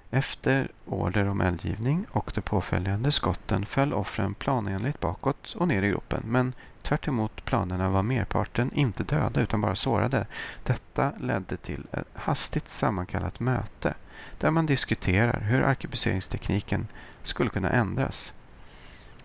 [0.10, 5.90] Efter order om eldgivning och de påföljande skotten föll offren planenligt bakåt och ner i
[5.90, 6.24] gropen.
[6.26, 7.10] Men tvärt
[7.46, 10.28] planerna var merparten inte döda utan bara sårade.
[10.64, 13.94] Detta ledde till ett hastigt sammankallat möte
[14.38, 16.88] där man diskuterar hur arkebuseringstekniken
[17.24, 18.34] skulle kunna ändras.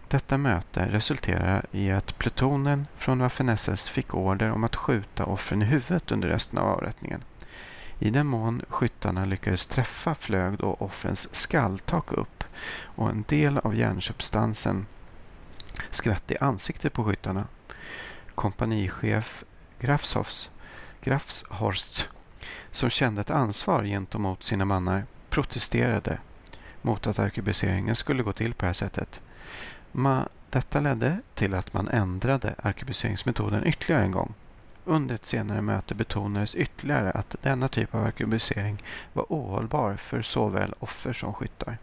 [0.09, 5.64] Detta möte resulterade i att plutonen från Waffen-SS fick order om att skjuta offren i
[5.64, 7.22] huvudet under resten av avrättningen.
[7.98, 12.44] I den mån skyttarna lyckades träffa flög då offrens skalltak upp
[12.83, 14.87] och en del av hjärnsubstansen
[15.90, 17.44] skvätt i ansiktet på skyttarna.
[18.35, 19.44] Kompanichef
[19.81, 20.50] Grafshofs,
[21.00, 22.09] Grafshorsts
[22.73, 26.19] som kände ett ansvar gentemot sina mannar, protesterade
[26.83, 29.21] mot att arkebuseringen skulle gå till på det här sättet.
[29.93, 34.35] Ma, detta ledde till att man ändrade arkebuseringsmetoden ytterligare en gång.
[34.85, 40.75] Under ett senare möte betonades ytterligare att denna typ av arkebusering var ohållbar för såväl
[40.79, 41.79] offer som skyttar.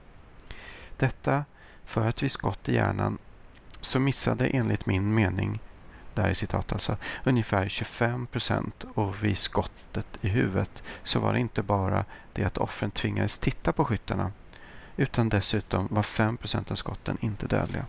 [0.98, 1.46] Detta
[1.86, 3.18] för att vid skott i hjärnan
[3.82, 5.60] så missade enligt min mening,
[6.18, 11.40] där är citat alltså, ungefär 25 procent och vid skottet i huvudet så var det
[11.40, 14.32] inte bara det att offren tvingades titta på skyttarna
[14.98, 17.86] utan dessutom var 5 procent av skotten inte dödliga.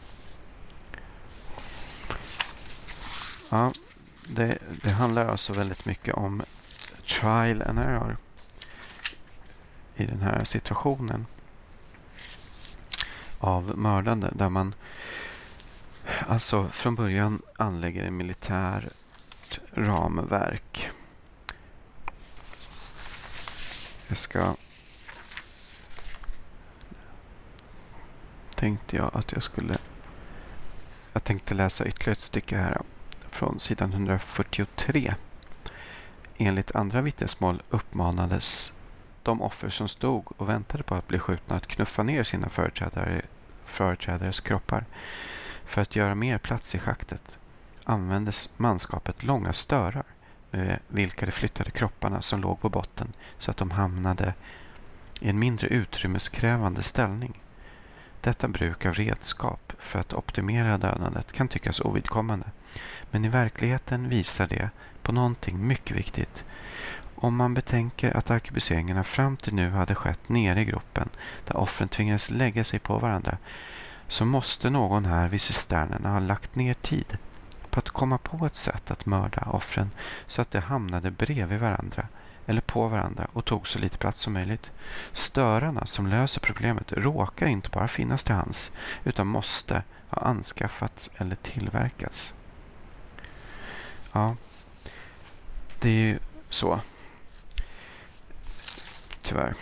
[3.51, 3.73] Ja,
[4.29, 6.43] det, det handlar alltså väldigt mycket om
[7.07, 8.17] trial and error
[9.97, 11.27] i den här situationen
[13.38, 14.75] av mördande där man
[16.29, 20.91] alltså från början anlägger en militärt ramverk.
[24.09, 24.55] Jag ska
[28.55, 29.79] tänkte jag att jag skulle
[31.12, 32.81] jag tänkte läsa ytterligare ett stycke här
[33.31, 35.14] från sidan 143.
[36.37, 38.73] Enligt andra vittnesmål uppmanades
[39.23, 43.23] de offer som stod och väntade på att bli skjutna att knuffa ner sina företrädare,
[43.64, 44.85] företrädares kroppar.
[45.68, 47.38] För att göra mer plats i schaktet
[47.85, 50.04] användes manskapet långa störar
[50.50, 54.35] med vilka de flyttade kropparna som låg på botten så att de hamnade
[55.20, 57.42] i en mindre utrymmeskrävande ställning.
[58.20, 62.46] Detta bruk av redskap för att optimera dödandet kan tyckas ovidkommande.
[63.11, 64.70] Men i verkligheten visar det
[65.02, 66.44] på någonting mycket viktigt.
[67.14, 71.09] Om man betänker att arkebuseringarna fram till nu hade skett nere i gropen
[71.44, 73.38] där offren tvingades lägga sig på varandra
[74.09, 77.18] så måste någon här vid cisternerna ha lagt ner tid
[77.71, 79.90] på att komma på ett sätt att mörda offren
[80.27, 82.09] så att de hamnade bredvid varandra
[82.47, 84.71] eller på varandra och tog så lite plats som möjligt.
[85.12, 88.73] Störarna som löser problemet råkar inte bara finnas till hands
[89.05, 92.35] utan måste ha anskaffats eller tillverkats.
[94.12, 94.37] Ja,
[95.81, 96.18] det är ju
[96.51, 96.81] så.
[99.23, 99.55] Tyvärr.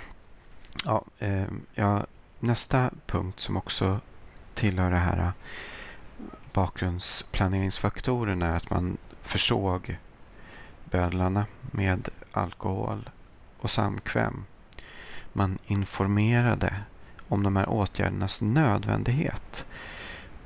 [0.85, 2.06] Ja, eh, ja,
[2.38, 4.00] nästa punkt som också
[4.56, 5.30] tillhör det här äh,
[6.52, 9.98] bakgrundsplaneringsfaktorerna är att man försåg
[10.84, 13.11] bödlarna med alkohol
[13.59, 14.44] och samkväm.
[15.32, 16.74] Man informerade
[17.28, 19.64] om de här åtgärdernas nödvändighet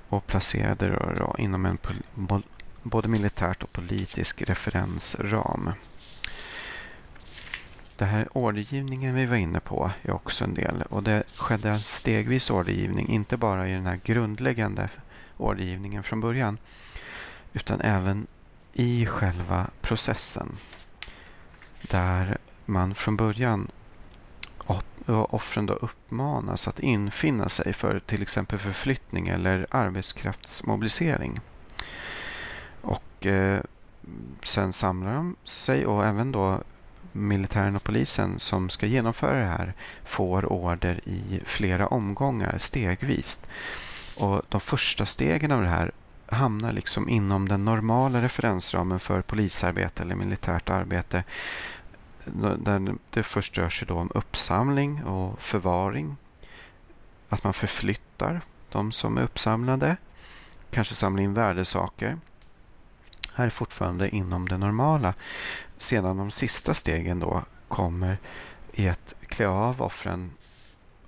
[0.08, 1.78] och placerade det inom en
[2.82, 5.70] både militärt och politisk referensram.
[8.00, 11.80] Det här ordergivningen vi var inne på är också en del och det skedde en
[11.80, 14.88] stegvis ordergivning, inte bara i den här grundläggande
[15.36, 16.58] ordergivningen från början
[17.52, 18.26] utan även
[18.72, 20.56] i själva processen
[21.82, 23.70] där man från början
[25.06, 31.40] offren då uppmanas att infinna sig för till exempel förflyttning eller arbetskraftsmobilisering.
[32.80, 33.60] Och eh,
[34.42, 36.60] sen samlar de sig och även då
[37.12, 43.40] militären och polisen som ska genomföra det här får order i flera omgångar stegvis.
[44.16, 45.92] Och de första stegen av det här
[46.26, 51.24] hamnar liksom inom den normala referensramen för polisarbete eller militärt arbete.
[52.24, 56.16] Där det först rör sig då om uppsamling och förvaring.
[57.28, 58.40] Att man förflyttar
[58.72, 59.96] de som är uppsamlade.
[60.70, 62.18] Kanske samlar in värdesaker.
[63.34, 65.14] Här är fortfarande inom det normala.
[65.80, 68.18] Sedan de sista stegen då kommer
[68.72, 70.30] i att klä av offren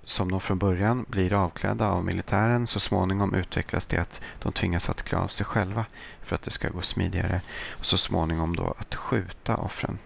[0.05, 2.67] som de från början blir avklädda av militären.
[2.67, 5.85] Så småningom utvecklas det att de tvingas att klä av sig själva
[6.21, 7.41] för att det ska gå smidigare.
[7.69, 9.97] Och så småningom då att skjuta offren.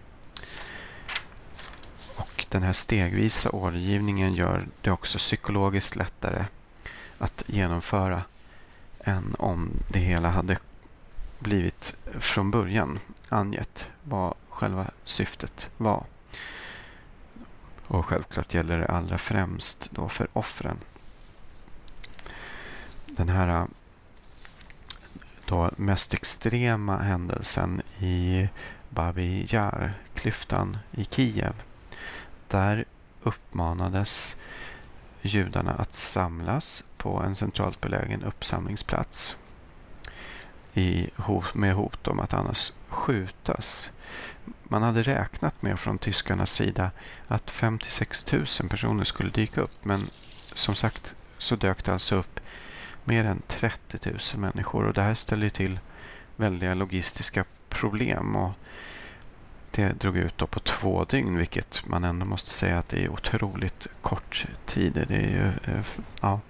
[2.16, 6.44] Och den här stegvisa ordergivningen gör det också psykologiskt lättare
[7.18, 8.22] att genomföra
[9.00, 10.58] än om det hela hade
[11.38, 12.98] blivit från början
[13.28, 16.04] angett vad själva syftet var.
[17.86, 20.78] Och självklart gäller det allra främst då för offren.
[23.06, 23.66] Den här äh,
[25.44, 28.48] då mest extrema händelsen i
[28.88, 31.62] Babi Jar-klyftan i Kiev.
[32.48, 32.84] Där
[33.22, 34.36] uppmanades
[35.22, 39.36] judarna att samlas på en centralt belägen uppsamlingsplats
[40.74, 41.10] i,
[41.54, 43.90] med hot om att annars skjutas.
[44.62, 46.90] Man hade räknat med från tyskarnas sida
[47.28, 50.00] att 56 000 personer skulle dyka upp men
[50.54, 52.40] som sagt så dök det alltså upp
[53.04, 55.78] mer än 30 000 människor och det här ställer till
[56.36, 58.52] väldiga logistiska problem och
[59.70, 63.08] det drog ut då på två dygn vilket man ändå måste säga att det är
[63.08, 65.04] otroligt kort tid.
[65.08, 65.84] Det är ju eh,
[66.20, 66.40] ja,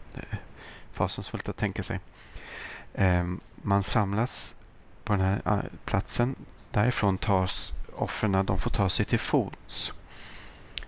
[0.92, 2.00] fasansfullt att tänka sig.
[2.94, 4.54] Ehm, man samlas
[5.04, 6.34] på den här ah, platsen.
[6.70, 9.92] Därifrån tas offren, de får ta sig till fots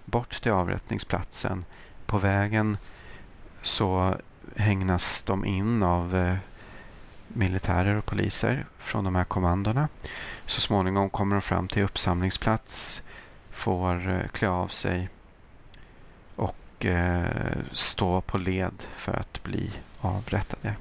[0.05, 1.65] bort till avrättningsplatsen.
[2.07, 2.77] På vägen
[3.63, 4.15] så
[4.57, 6.37] hängnas de in av eh,
[7.29, 9.89] militärer och poliser från de här kommandona.
[10.47, 13.03] Så småningom kommer de fram till uppsamlingsplats,
[13.51, 15.09] får eh, klä av sig
[16.37, 20.75] och eh, stå på led för att bli avrättade.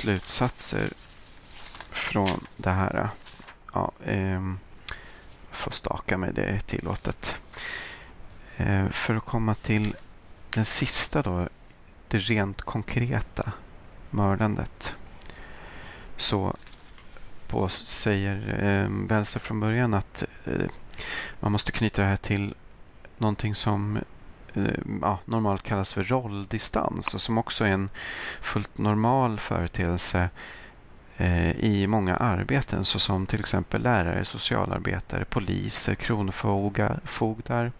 [0.00, 0.92] Slutsatser
[1.90, 3.08] från det här.
[3.72, 4.52] Ja, eh,
[5.50, 7.36] får staka mig, det är tillåtet.
[8.56, 9.96] Eh, för att komma till
[10.50, 11.48] den sista då,
[12.08, 13.52] det rent konkreta
[14.10, 14.92] mördandet.
[16.16, 16.56] Så
[17.46, 20.70] på, säger eh, Welser från början att eh,
[21.40, 22.54] man måste knyta det här till
[23.18, 23.98] någonting som
[24.54, 24.62] Eh,
[25.00, 27.90] ja, normalt kallas för rolldistans och som också är en
[28.40, 30.30] fullt normal företeelse
[31.16, 37.72] eh, i många arbeten såsom till exempel lärare, socialarbetare, poliser, kronofogdar,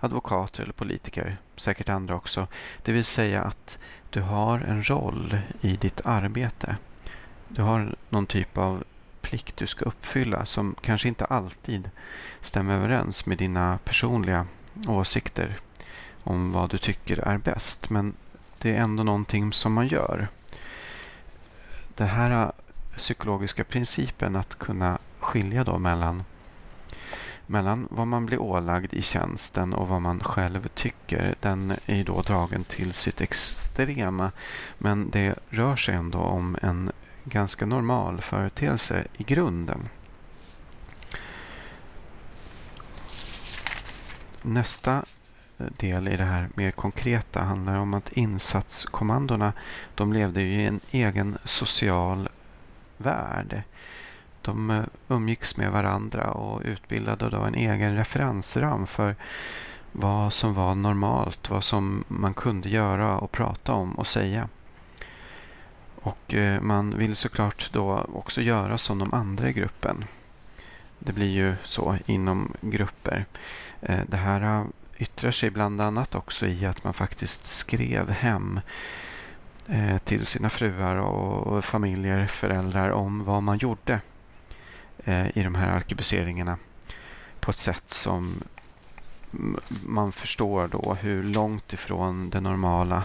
[0.00, 2.46] advokater eller politiker, säkert andra också.
[2.82, 3.78] Det vill säga att
[4.10, 6.76] du har en roll i ditt arbete.
[7.48, 8.84] Du har någon typ av
[9.20, 11.90] plikt du ska uppfylla som kanske inte alltid
[12.40, 14.46] stämmer överens med dina personliga
[14.86, 15.56] åsikter
[16.24, 17.90] om vad du tycker är bäst.
[17.90, 18.14] Men
[18.58, 20.28] det är ändå någonting som man gör.
[21.94, 22.50] Den här äh,
[22.96, 26.24] psykologiska principen att kunna skilja då mellan,
[27.46, 32.22] mellan vad man blir ålagd i tjänsten och vad man själv tycker, den är då
[32.22, 34.32] dragen till sitt extrema.
[34.78, 36.92] Men det rör sig ändå om en
[37.24, 39.88] ganska normal företeelse i grunden.
[44.42, 45.04] Nästa
[45.58, 49.52] eh, del i det här mer konkreta handlar om att insatskommandona
[49.94, 52.28] de levde i en egen social
[52.96, 53.62] värld.
[54.42, 59.16] De eh, umgicks med varandra och utbildade då en egen referensram för
[59.92, 64.48] vad som var normalt, vad som man kunde göra och prata om och säga.
[66.02, 70.04] Och eh, man vill såklart då också göra som de andra i gruppen.
[70.98, 73.26] Det blir ju så inom grupper.
[73.82, 74.66] Eh, det här eh,
[74.98, 78.60] yttrar sig bland annat också i att man faktiskt skrev hem
[79.66, 84.00] eh, till sina fruar och familjer, föräldrar om vad man gjorde
[85.34, 86.58] i de här arkebuseringarna
[87.40, 88.42] på ett sätt som
[89.86, 93.04] man förstår då hur långt ifrån det normala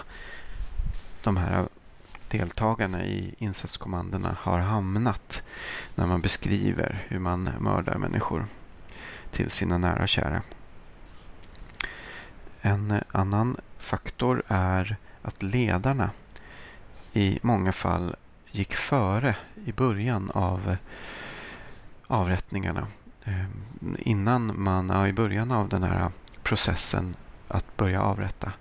[1.23, 1.67] de här
[2.29, 5.43] deltagarna i insatskommandona har hamnat
[5.95, 8.45] när man beskriver hur man mördar människor
[9.31, 10.41] till sina nära och kära.
[12.67, 16.09] En annan faktor är att ledarna
[17.13, 18.15] i många fall
[18.51, 20.75] gick före i början av
[22.07, 22.87] avrättningarna.
[23.23, 26.11] Ehm, innan man, ja, i början av den här
[26.43, 27.15] processen
[27.47, 28.51] att börja avrätta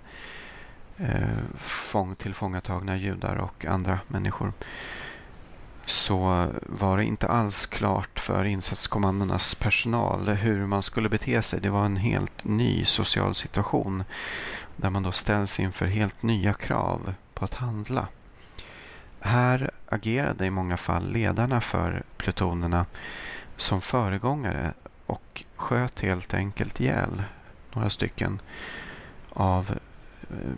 [0.97, 4.53] eh, fång, tillfångatagna judar och andra människor
[5.87, 11.61] så var det inte alls klart för insatskommandonas personal hur man skulle bete sig.
[11.61, 14.03] Det var en helt ny social situation
[14.75, 18.07] där man då ställs inför helt nya krav på att handla.
[19.19, 22.85] Här agerade i många fall ledarna för plutonerna
[23.57, 24.73] som föregångare
[25.05, 27.23] och sköt helt enkelt ihjäl
[27.73, 28.39] några stycken
[29.29, 29.79] av
[30.29, 30.51] eh,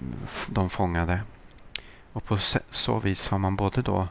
[0.47, 1.21] de fångade.
[2.13, 2.37] Och på
[2.71, 4.07] så vis har man både då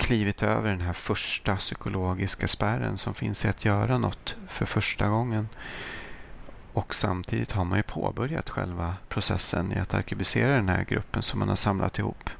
[0.00, 5.08] klivit över den här första psykologiska spärren som finns i att göra något för första
[5.08, 5.48] gången.
[6.72, 11.38] Och samtidigt har man ju påbörjat själva processen i att arkebusera den här gruppen som
[11.38, 12.30] man har samlat ihop.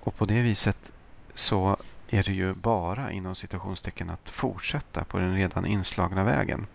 [0.00, 0.92] Och på det viset
[1.34, 1.76] så
[2.08, 6.66] är det ju bara inom citationstecken att fortsätta på den redan inslagna vägen.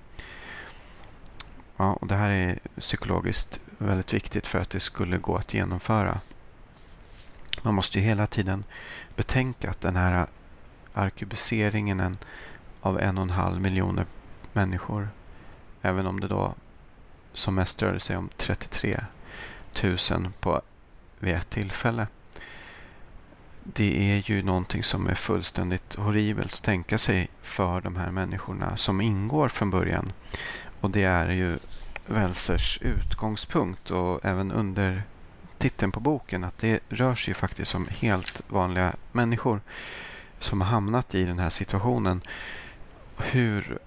[1.77, 6.19] Ja, och det här är psykologiskt väldigt viktigt för att det skulle gå att genomföra.
[7.61, 8.63] Man måste ju hela tiden
[9.15, 10.27] betänka att den här
[10.93, 12.17] arkebuseringen
[12.81, 14.05] av en och en halv miljoner
[14.53, 15.09] människor,
[15.81, 16.53] även om det då
[17.33, 19.03] som mest rörde sig om 33
[19.83, 19.97] 000
[20.39, 20.61] på,
[21.19, 22.07] vid ett tillfälle.
[23.63, 28.77] Det är ju någonting som är fullständigt horribelt att tänka sig för de här människorna
[28.77, 30.11] som ingår från början.
[30.81, 31.57] Och det är ju
[32.07, 35.03] Welsers utgångspunkt och även under
[35.57, 39.61] titeln på boken att det rör sig faktiskt om helt vanliga människor
[40.39, 42.21] som har hamnat i den här situationen.
[43.17, 43.79] Hur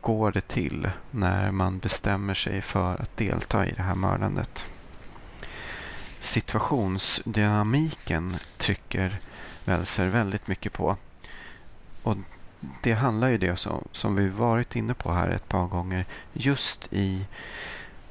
[0.00, 4.70] går det till när man bestämmer sig för att delta i det här mördandet?
[6.20, 9.18] Situationsdynamiken trycker
[9.64, 10.96] Welser väldigt mycket på.
[12.02, 12.16] Och
[12.82, 16.92] det handlar ju det som, som vi varit inne på här ett par gånger just
[16.92, 17.24] i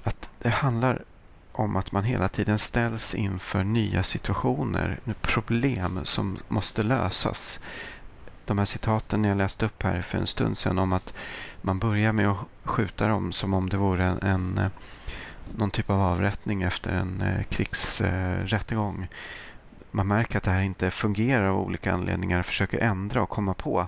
[0.04, 1.04] att det handlar
[1.52, 7.60] om att man hela tiden ställs inför nya situationer, problem som måste lösas.
[8.46, 11.14] De här citaten jag läste upp här för en stund sedan om att
[11.62, 14.72] man börjar med att skjuta dem som om det vore en, en eh,
[15.56, 19.08] någon typ av avrättning efter en eh, krigsrättegång.
[19.92, 23.88] Man märker att det här inte fungerar av olika anledningar, försöker ändra och komma på.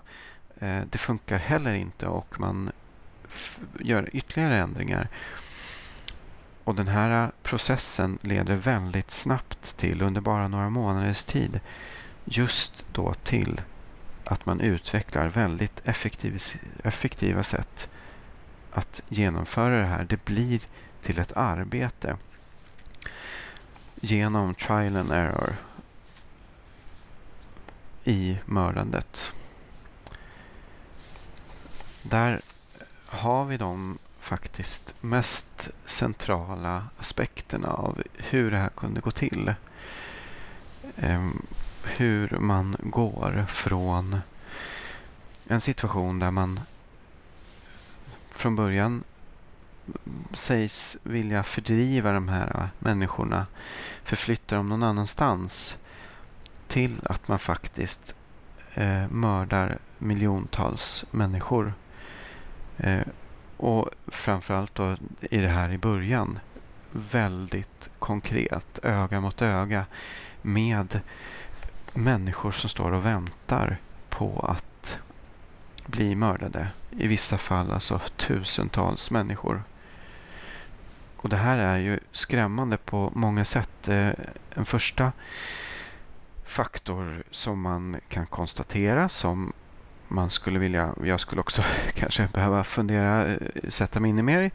[0.60, 2.72] Eh, det funkar heller inte och man
[3.80, 5.08] gör ytterligare ändringar.
[6.64, 11.60] Och den här äh, processen leder väldigt snabbt till, under bara några månaders tid,
[12.26, 13.62] just då till
[14.24, 15.82] att man utvecklar väldigt
[16.84, 17.90] effektiva sätt
[18.72, 20.04] att genomföra det här.
[20.04, 20.62] Det blir
[21.02, 22.18] till ett arbete
[23.96, 25.56] genom trial and error
[28.04, 29.34] i mördandet.
[32.02, 32.42] Där
[33.06, 39.54] har vi de faktiskt mest centrala aspekterna av hur det här kunde gå till.
[40.98, 41.46] Ehm,
[41.84, 44.18] hur man går från
[45.48, 46.60] en situation där man
[48.32, 49.04] från början
[50.34, 53.48] sägs vilja fördriva de här människorna,
[54.04, 55.78] förflytta dem någon annanstans
[56.68, 58.16] till att man faktiskt
[58.74, 61.74] eh, mördar miljontals människor.
[62.78, 63.02] Eh,
[63.64, 66.40] och framförallt då i det här i början
[66.92, 69.86] väldigt konkret, öga mot öga
[70.42, 71.00] med
[71.94, 73.78] människor som står och väntar
[74.10, 74.98] på att
[75.86, 76.68] bli mördade.
[76.92, 79.64] I vissa fall alltså tusentals människor.
[81.18, 83.88] Och det här är ju skrämmande på många sätt.
[83.88, 84.10] Eh,
[84.56, 85.12] en första
[86.46, 89.54] faktor som man kan konstatera som
[90.14, 93.38] man skulle vilja, jag skulle också kanske behöva fundera, eh,
[93.70, 94.52] sätta mig in i mer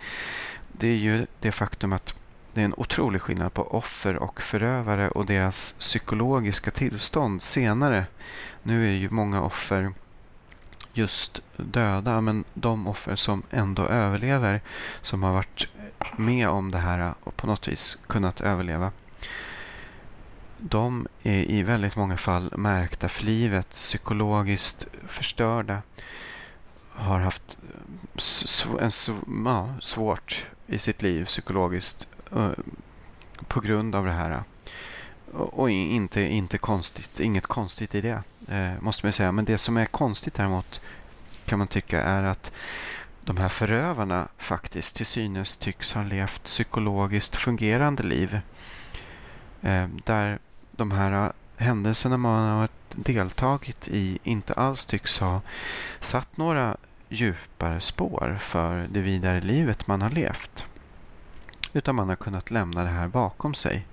[0.73, 2.15] Det är ju det faktum att
[2.55, 8.07] det är en otrolig skillnad på offer och förövare och deras psykologiska tillstånd senare.
[8.63, 9.93] Nu är ju många offer
[10.93, 14.61] just döda, men de offer som ändå överlever,
[15.03, 15.69] som har varit
[16.17, 18.93] med om det här och på något vis kunnat överleva.
[20.59, 25.83] De är i väldigt många fall märkta för livet, psykologiskt förstörda,
[26.89, 27.59] har haft
[28.43, 28.91] eh, en,
[29.45, 32.51] ja, svårt i sitt liv psykologiskt uh,
[33.49, 34.43] på grund av det här.
[35.33, 39.33] Och inte, inte konstigt, inget konstigt i det, eh, måste man säga.
[39.33, 40.81] Men det som är konstigt däremot
[41.45, 42.53] kan man tycka är att
[43.25, 48.41] de här förövarna faktiskt till synes tycks ha levt psykologiskt fungerande liv.
[49.63, 50.39] Eh, där
[50.79, 55.41] de här äh, händelserna man har deltagit i inte alls tycks ha
[56.01, 56.77] satt några
[57.09, 60.67] djupare spår för det vidare livet man har levt.
[61.73, 63.87] Utan man har kunnat lämna det här bakom sig.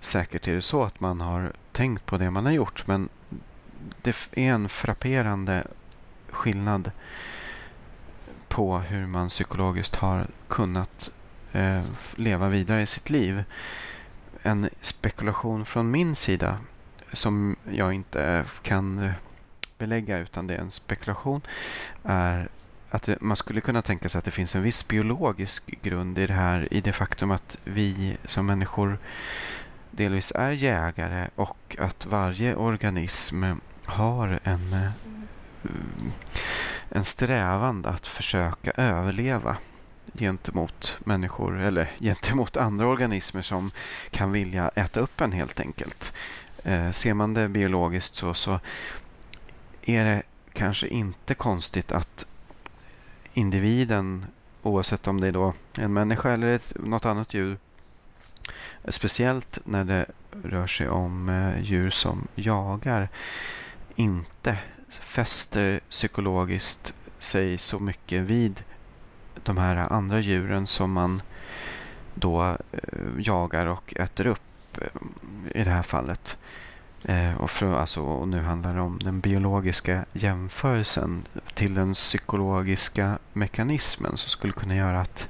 [0.00, 3.08] Säkert är det så att man har tänkt på det man har gjort men
[4.02, 5.66] det är en frapperande
[6.30, 6.90] skillnad
[8.48, 11.10] på hur man psykologiskt har kunnat
[11.52, 11.82] eh,
[12.16, 13.44] leva vidare i sitt liv.
[14.42, 16.58] En spekulation från min sida
[17.12, 19.12] som jag inte kan
[19.78, 21.40] belägga utan det är en spekulation
[22.02, 22.48] är
[22.90, 26.26] att det, man skulle kunna tänka sig att det finns en viss biologisk grund i
[26.26, 28.98] det här i det faktum att vi som människor
[29.90, 33.44] delvis är jägare och att varje organism
[33.84, 34.90] har en, eh,
[36.90, 39.56] en strävan att försöka överleva
[40.18, 43.70] gentemot människor eller gentemot andra organismer som
[44.10, 46.12] kan vilja äta upp en helt enkelt.
[46.64, 48.60] Eh, ser man det biologiskt så, så
[49.82, 52.26] är det kanske inte konstigt att
[53.34, 54.26] individen,
[54.62, 57.56] oavsett om det är då en människa eller ett, något annat djur,
[58.88, 60.06] speciellt när det
[60.42, 63.08] rör sig om eh, djur som jagar,
[63.96, 64.58] inte
[64.88, 68.62] fäster psykologiskt sig så mycket vid
[69.44, 71.22] de här andra djuren som man
[72.14, 76.36] då eh, jagar och äter upp eh, i det här fallet.
[77.04, 81.24] Eh, och, för, alltså, och nu handlar det om den biologiska jämförelsen
[81.54, 85.28] till den psykologiska mekanismen som skulle kunna göra att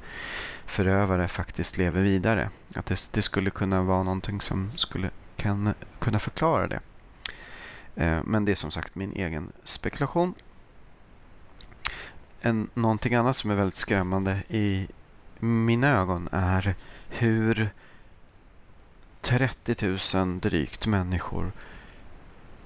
[0.67, 2.51] förövare faktiskt lever vidare.
[2.75, 6.81] Att det, det skulle kunna vara någonting som skulle kan, kunna förklara det.
[7.97, 10.35] Eh, men det är som sagt min egen spekulation.
[12.41, 14.89] En, någonting annat som är väldigt skrämmande i
[15.39, 16.75] mina ögon är
[17.09, 17.71] hur
[19.21, 21.53] 30 000 drygt människor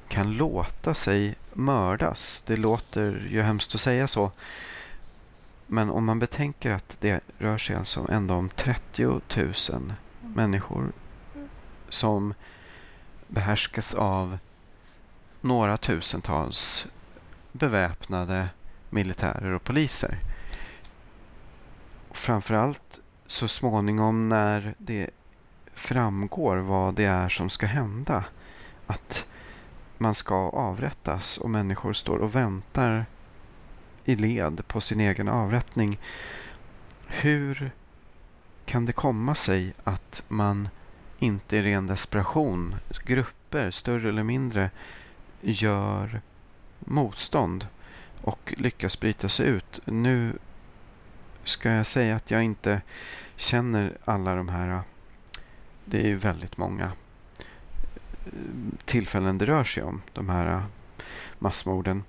[0.09, 2.43] kan låta sig mördas.
[2.47, 4.31] Det låter ju hemskt att säga så.
[5.67, 9.23] Men om man betänker att det rör sig alltså ändå om 30 000
[10.21, 10.93] människor
[11.89, 12.35] som
[13.29, 14.39] behärskas av
[15.41, 16.87] några tusentals
[17.53, 18.49] beväpnade
[18.93, 20.19] militärer och poliser.
[22.11, 25.11] Framförallt så småningom när det
[25.75, 28.25] framgår vad det är som ska hända.
[28.87, 29.27] Att
[29.99, 33.07] man ska avrättas och människor står och väntar
[34.05, 36.01] i led på sin egen avrättning.
[37.07, 37.71] Hur
[38.65, 40.69] kan det komma sig att man
[41.19, 42.75] inte i ren desperation,
[43.05, 44.71] grupper, större eller mindre,
[45.41, 46.21] gör
[46.79, 47.67] motstånd
[48.23, 49.81] och lyckas bryta sig ut?
[49.85, 50.39] Nu
[51.45, 52.81] ska jag säga att jag inte
[53.37, 54.81] känner alla de här äh,
[55.85, 58.33] det är ju väldigt många äh,
[58.85, 60.63] tillfällen det rör sig om, de här äh,
[61.39, 62.05] massmorden.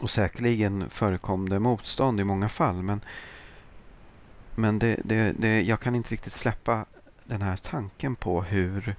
[0.00, 2.82] Och säkerligen förekom det motstånd i många fall.
[2.82, 3.00] Men,
[4.54, 6.86] men det, det, det, jag kan inte riktigt släppa
[7.24, 8.96] den här tanken på hur,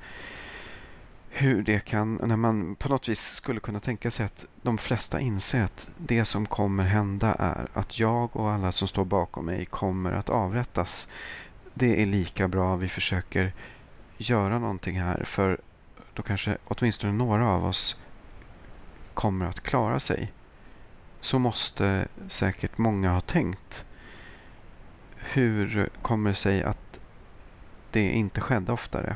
[1.36, 5.20] hur det kan, när man på något vis skulle kunna tänka sig att de flesta
[5.20, 9.66] inser att det som kommer hända är att jag och alla som står bakom mig
[9.66, 11.08] kommer att avrättas
[11.74, 13.54] det är lika bra vi försöker
[14.18, 15.62] göra någonting här för
[16.14, 18.00] då kanske åtminstone några av oss
[19.14, 20.34] kommer att klara sig.
[21.22, 23.86] Så måste säkert många ha tänkt.
[25.16, 27.00] Hur kommer det sig att
[27.92, 29.16] det inte skedde oftare?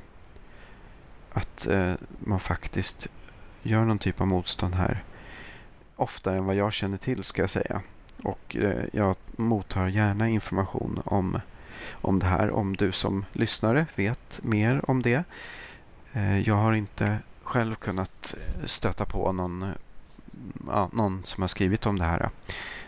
[1.37, 3.07] Att eh, man faktiskt
[3.63, 5.03] gör någon typ av motstånd här.
[5.95, 7.81] Oftare än vad jag känner till ska jag säga.
[8.23, 11.39] Och eh, jag mottar gärna information om
[11.91, 15.23] om det här om du som lyssnare vet mer om det.
[16.13, 18.35] Eh, jag har inte själv kunnat
[18.65, 19.71] stöta på någon,
[20.67, 22.29] ja, någon som har skrivit om det här.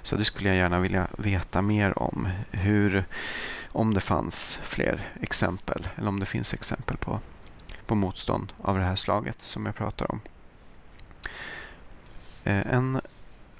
[0.01, 2.29] Så det skulle jag gärna vilja veta mer om.
[2.51, 3.05] Hur,
[3.71, 7.19] om det fanns fler exempel eller om det finns exempel på,
[7.89, 10.19] på motstånd av det här slaget som jag pratar om.
[12.43, 13.01] Eh, en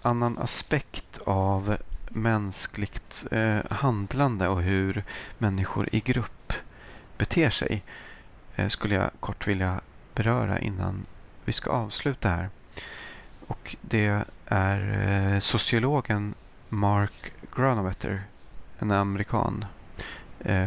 [0.02, 1.78] annan aspekt av
[2.10, 5.04] mänskligt eh, handlande och hur
[5.38, 6.54] människor i grupp
[7.18, 7.84] beter sig
[8.56, 9.82] eh, skulle jag kort vilja
[10.16, 11.06] beröra innan
[11.46, 12.50] vi ska avsluta här.
[13.48, 16.34] Och det är sociologen
[16.70, 18.24] Mark Granovetter,
[18.80, 19.66] en amerikan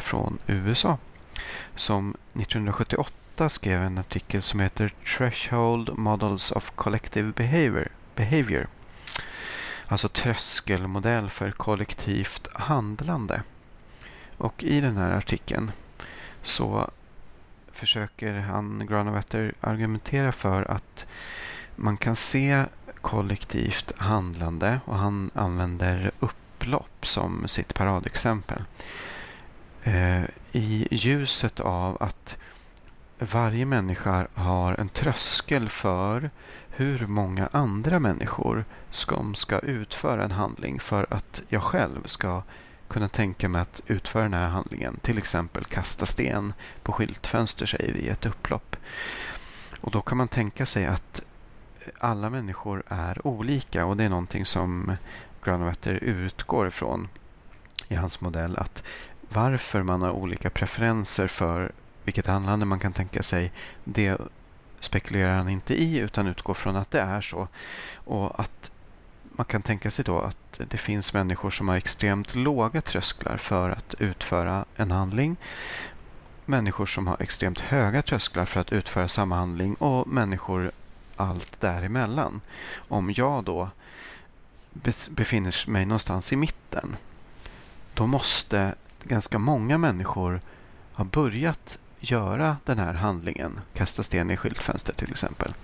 [0.01, 0.99] från USA,
[1.77, 8.69] som 1978 1998 skrev en artikel som heter Threshold Models of Collective Behavior, behavior
[9.87, 13.43] Alltså tröskelmodell för kollektivt handlande.
[14.39, 15.73] Och i den här artikeln
[16.43, 16.91] så
[17.73, 21.07] försöker han, Granovetter, argumentera för att
[21.77, 22.65] man kan se
[23.01, 28.65] kollektivt handlande och han använder upplopp som sitt paradexempel.
[29.85, 30.23] Eh,
[30.53, 32.37] I ljuset av att
[33.25, 36.31] varje människa har en tröskel för
[36.71, 42.43] hur många andra människor som ska utföra en handling för att jag själv ska
[42.89, 44.97] kunna tänka mig att utföra den här handlingen.
[44.97, 46.53] Till exempel kasta sten
[46.83, 48.77] på skyltfönster säger vi i ett upplopp.
[49.81, 51.23] Och då kan man tänka sig att
[51.99, 54.97] alla människor är olika och det är någonting som
[55.45, 57.09] Granovetter utgår ifrån
[57.89, 58.57] i hans modell.
[58.59, 58.83] Att
[59.29, 61.73] varför man har olika preferenser för
[62.05, 63.53] vilket handlande man kan tänka sig,
[63.85, 64.19] det
[64.81, 67.49] spekulerar han inte i utan utgår från att det är så.
[67.95, 68.71] Och att
[69.23, 73.71] man kan tänka sig då att det finns människor som har extremt låga trösklar för
[73.71, 75.37] att utföra en handling.
[76.45, 80.71] Människor som har extremt höga trösklar för att utföra samma handling och människor
[81.17, 82.41] allt däremellan.
[82.75, 83.71] Om jag då
[85.09, 86.97] befinner mig någonstans i mitten
[87.95, 90.41] då måste ganska många människor
[90.93, 95.55] ha börjat göra den här handlingen, kasta sten i skyltfönster till exempel,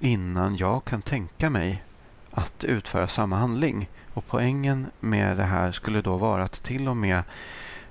[0.00, 1.84] innan jag kan tänka mig
[2.30, 3.88] att utföra samma handling.
[4.14, 7.22] Och poängen med det här skulle då vara att till och med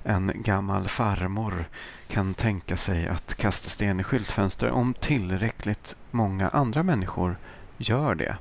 [0.02, 1.64] en gammal farmor
[2.08, 7.36] kan tänka sig att kasta sten i skyltfönster om tillräckligt många andra människor
[7.76, 8.36] gör det.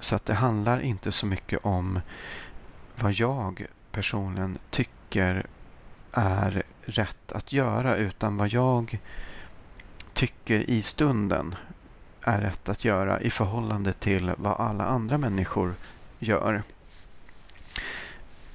[0.00, 2.00] Så att det handlar inte så mycket om
[2.96, 5.46] vad jag personligen tycker
[6.12, 8.98] är rätt att göra utan vad jag
[10.12, 11.54] tycker i stunden
[12.20, 15.74] är rätt att göra i förhållande till vad alla andra människor
[16.18, 16.62] gör.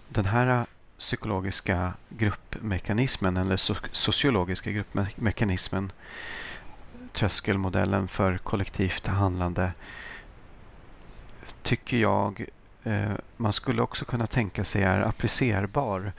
[0.09, 0.65] Den här
[0.97, 3.57] psykologiska gruppmekanismen eller
[3.95, 5.91] sociologiska gruppmekanismen
[7.11, 9.71] tröskelmodellen för kollektivt handlande
[11.63, 12.45] tycker jag
[12.83, 16.11] eh, man skulle också kunna tänka sig är applicerbar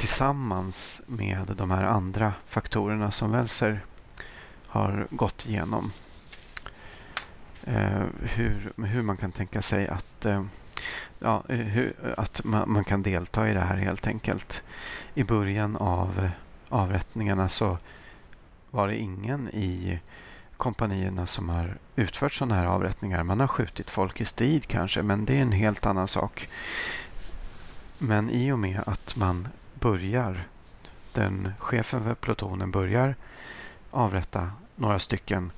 [0.00, 3.80] tillsammans med de här andra faktorerna som Welser
[4.66, 5.92] har gått igenom.
[7.64, 10.44] Eh, hur, hur man kan tänka sig att, eh,
[11.18, 14.62] ja, eh, hur, att man, man, kan delta i det här helt enkelt.
[15.14, 16.30] I början av eh,
[16.68, 17.78] avrättningarna så
[18.70, 20.00] var det ingen i
[20.56, 23.22] kompanierna som har utfört sådana här avrättningar.
[23.22, 26.48] Man har skjutit folk i strid kanske, men det är en helt annan sak.
[27.98, 29.48] Men i och med att man
[29.80, 30.46] börjar,
[31.12, 33.14] den chefen för plutonen börjar
[33.90, 35.52] avrätta några stycken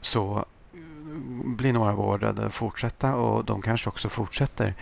[0.00, 0.44] så
[1.44, 4.74] blir några vårdade att fortsätta och de kanske också fortsätter.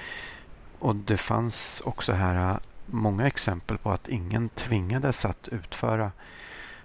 [0.79, 6.13] Och det fanns också här äh, många exempel på att ingen tvingades att utföra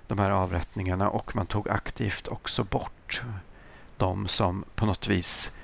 [0.07, 3.21] de här avrättningarna och man tog aktivt också bort
[3.97, 5.55] de som på något vis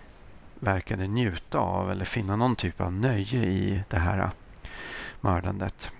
[0.59, 4.29] verkade njuta av eller finna någon typ av nöje i det här äh,
[5.21, 5.91] mördandet.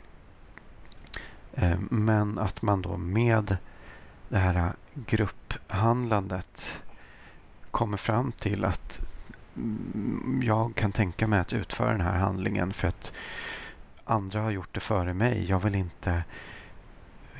[1.62, 3.57] Eh, men att man då med
[4.30, 6.82] det här grupphandlandet
[7.72, 8.99] kommer fram till att
[9.55, 13.14] mm, jag kan tänka mig att utföra den här handlingen för att
[14.05, 15.45] andra har gjort det före mig.
[15.49, 16.24] Jag vill inte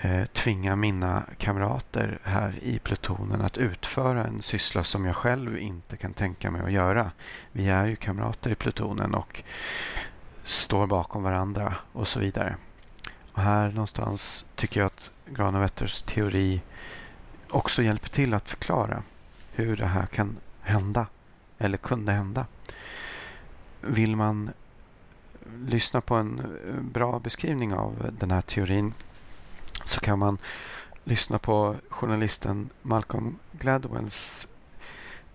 [0.01, 5.97] eh, tvinga mina kamrater här i plutonen att utföra en syssla som jag själv inte
[5.97, 7.11] kan tänka mig att göra.
[7.51, 9.43] Vi är ju kamrater i plutonen och
[10.43, 12.55] står bakom varandra och så vidare.
[13.39, 16.61] Och här någonstans tycker jag att Granovetters teori
[17.49, 19.03] också hjälper till att förklara
[19.51, 21.07] hur det här kan hända
[21.57, 22.45] eller kunde hända.
[23.81, 24.49] Vill man
[25.65, 26.41] lyssna på en
[26.93, 28.93] bra beskrivning av den här teorin
[29.85, 30.37] så kan man
[31.03, 34.47] lyssna på journalisten Malcolm Gladwells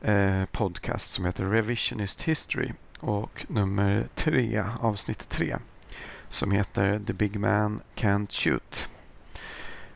[0.00, 5.56] eh, podcast som heter Revisionist History och nummer tre, avsnitt tre
[6.34, 8.88] som heter The Big Man Can't Shoot.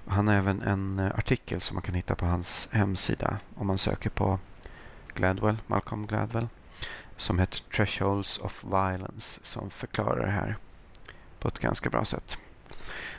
[0.06, 3.78] Han har även en eh, artikel som man kan hitta på hans hemsida om man
[3.78, 4.38] söker på
[5.14, 6.48] Gladwell, Malcolm Gladwell
[7.16, 10.56] som heter Thresholds of Violence som förklarar det här
[11.38, 12.38] på ett ganska bra sätt.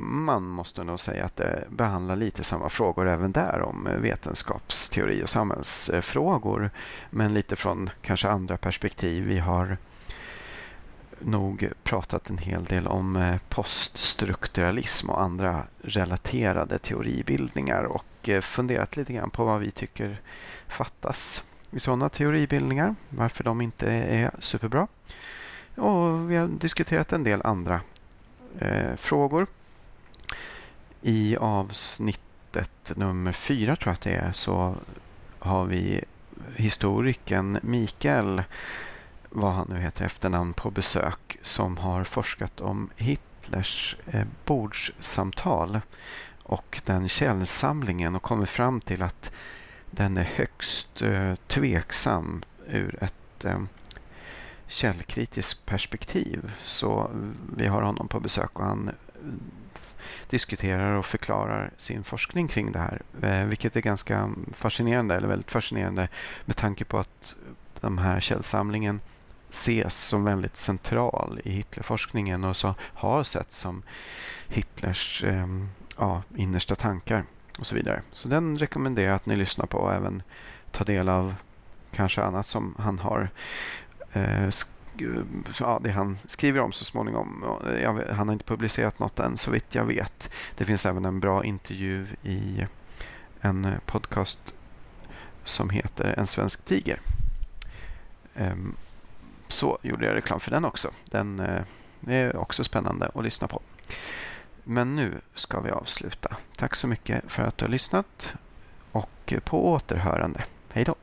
[0.00, 5.28] Man måste nog säga att det behandlar lite samma frågor även där om vetenskapsteori och
[5.28, 6.70] samhällsfrågor
[7.10, 9.24] men lite från kanske andra perspektiv.
[9.24, 9.76] Vi har
[11.18, 18.96] nog pratat en hel del om eh, poststrukturalism och andra relaterade teoribildningar och eh, funderat
[18.96, 20.20] lite grann på vad vi tycker
[20.68, 24.86] fattas i sådana teoribildningar, varför de inte är superbra.
[25.76, 27.80] Och vi har diskuterat en del andra
[28.58, 29.46] eh, frågor.
[31.02, 34.74] I avsnittet nummer fyra tror jag att det är så
[35.38, 36.04] har vi
[36.56, 38.42] historikern Mikael
[39.30, 45.80] vad han nu heter efternamn på besök som har forskat om Hitlers eh, bordssamtal
[46.42, 49.30] och den källsamlingen och kommit fram till att
[49.90, 53.58] den är högst eh, tveksam ur ett eh,
[54.72, 56.52] källkritiskt perspektiv.
[56.60, 57.10] Så
[57.56, 58.90] vi har honom på besök och han
[60.30, 63.02] diskuterar och förklarar sin forskning kring det här.
[63.22, 66.08] Eh, vilket är ganska fascinerande, eller väldigt fascinerande
[66.44, 67.34] med tanke på att
[67.80, 69.00] den här källsamlingen
[69.50, 73.82] ses som väldigt central i Hitlerforskningen och så har setts som
[74.48, 75.46] Hitlers eh,
[75.98, 77.24] ja, innersta tankar
[77.58, 78.02] och så vidare.
[78.10, 80.22] Så den rekommenderar jag att ni lyssnar på och även
[80.70, 81.34] tar del av
[81.92, 83.30] kanske annat som han har
[84.12, 84.50] Eh,
[85.58, 87.44] ja, det han skriver om så småningom.
[87.76, 90.30] Eh, han har inte publicerat något än så vitt jag vet.
[90.56, 92.66] Det finns även en bra intervju i
[93.40, 94.54] en eh, podcast
[95.44, 97.00] som heter En svensk tiger.
[98.34, 98.74] Ehm,
[99.48, 100.90] så gjorde jag reklam för den också.
[101.04, 101.42] Den
[102.06, 103.60] är också spännande att lyssna på.
[104.64, 106.36] Men nu ska vi avsluta.
[106.56, 108.34] Tack så mycket för att du har lyssnat
[108.92, 110.44] och på återhörande.
[110.72, 110.94] Hej då!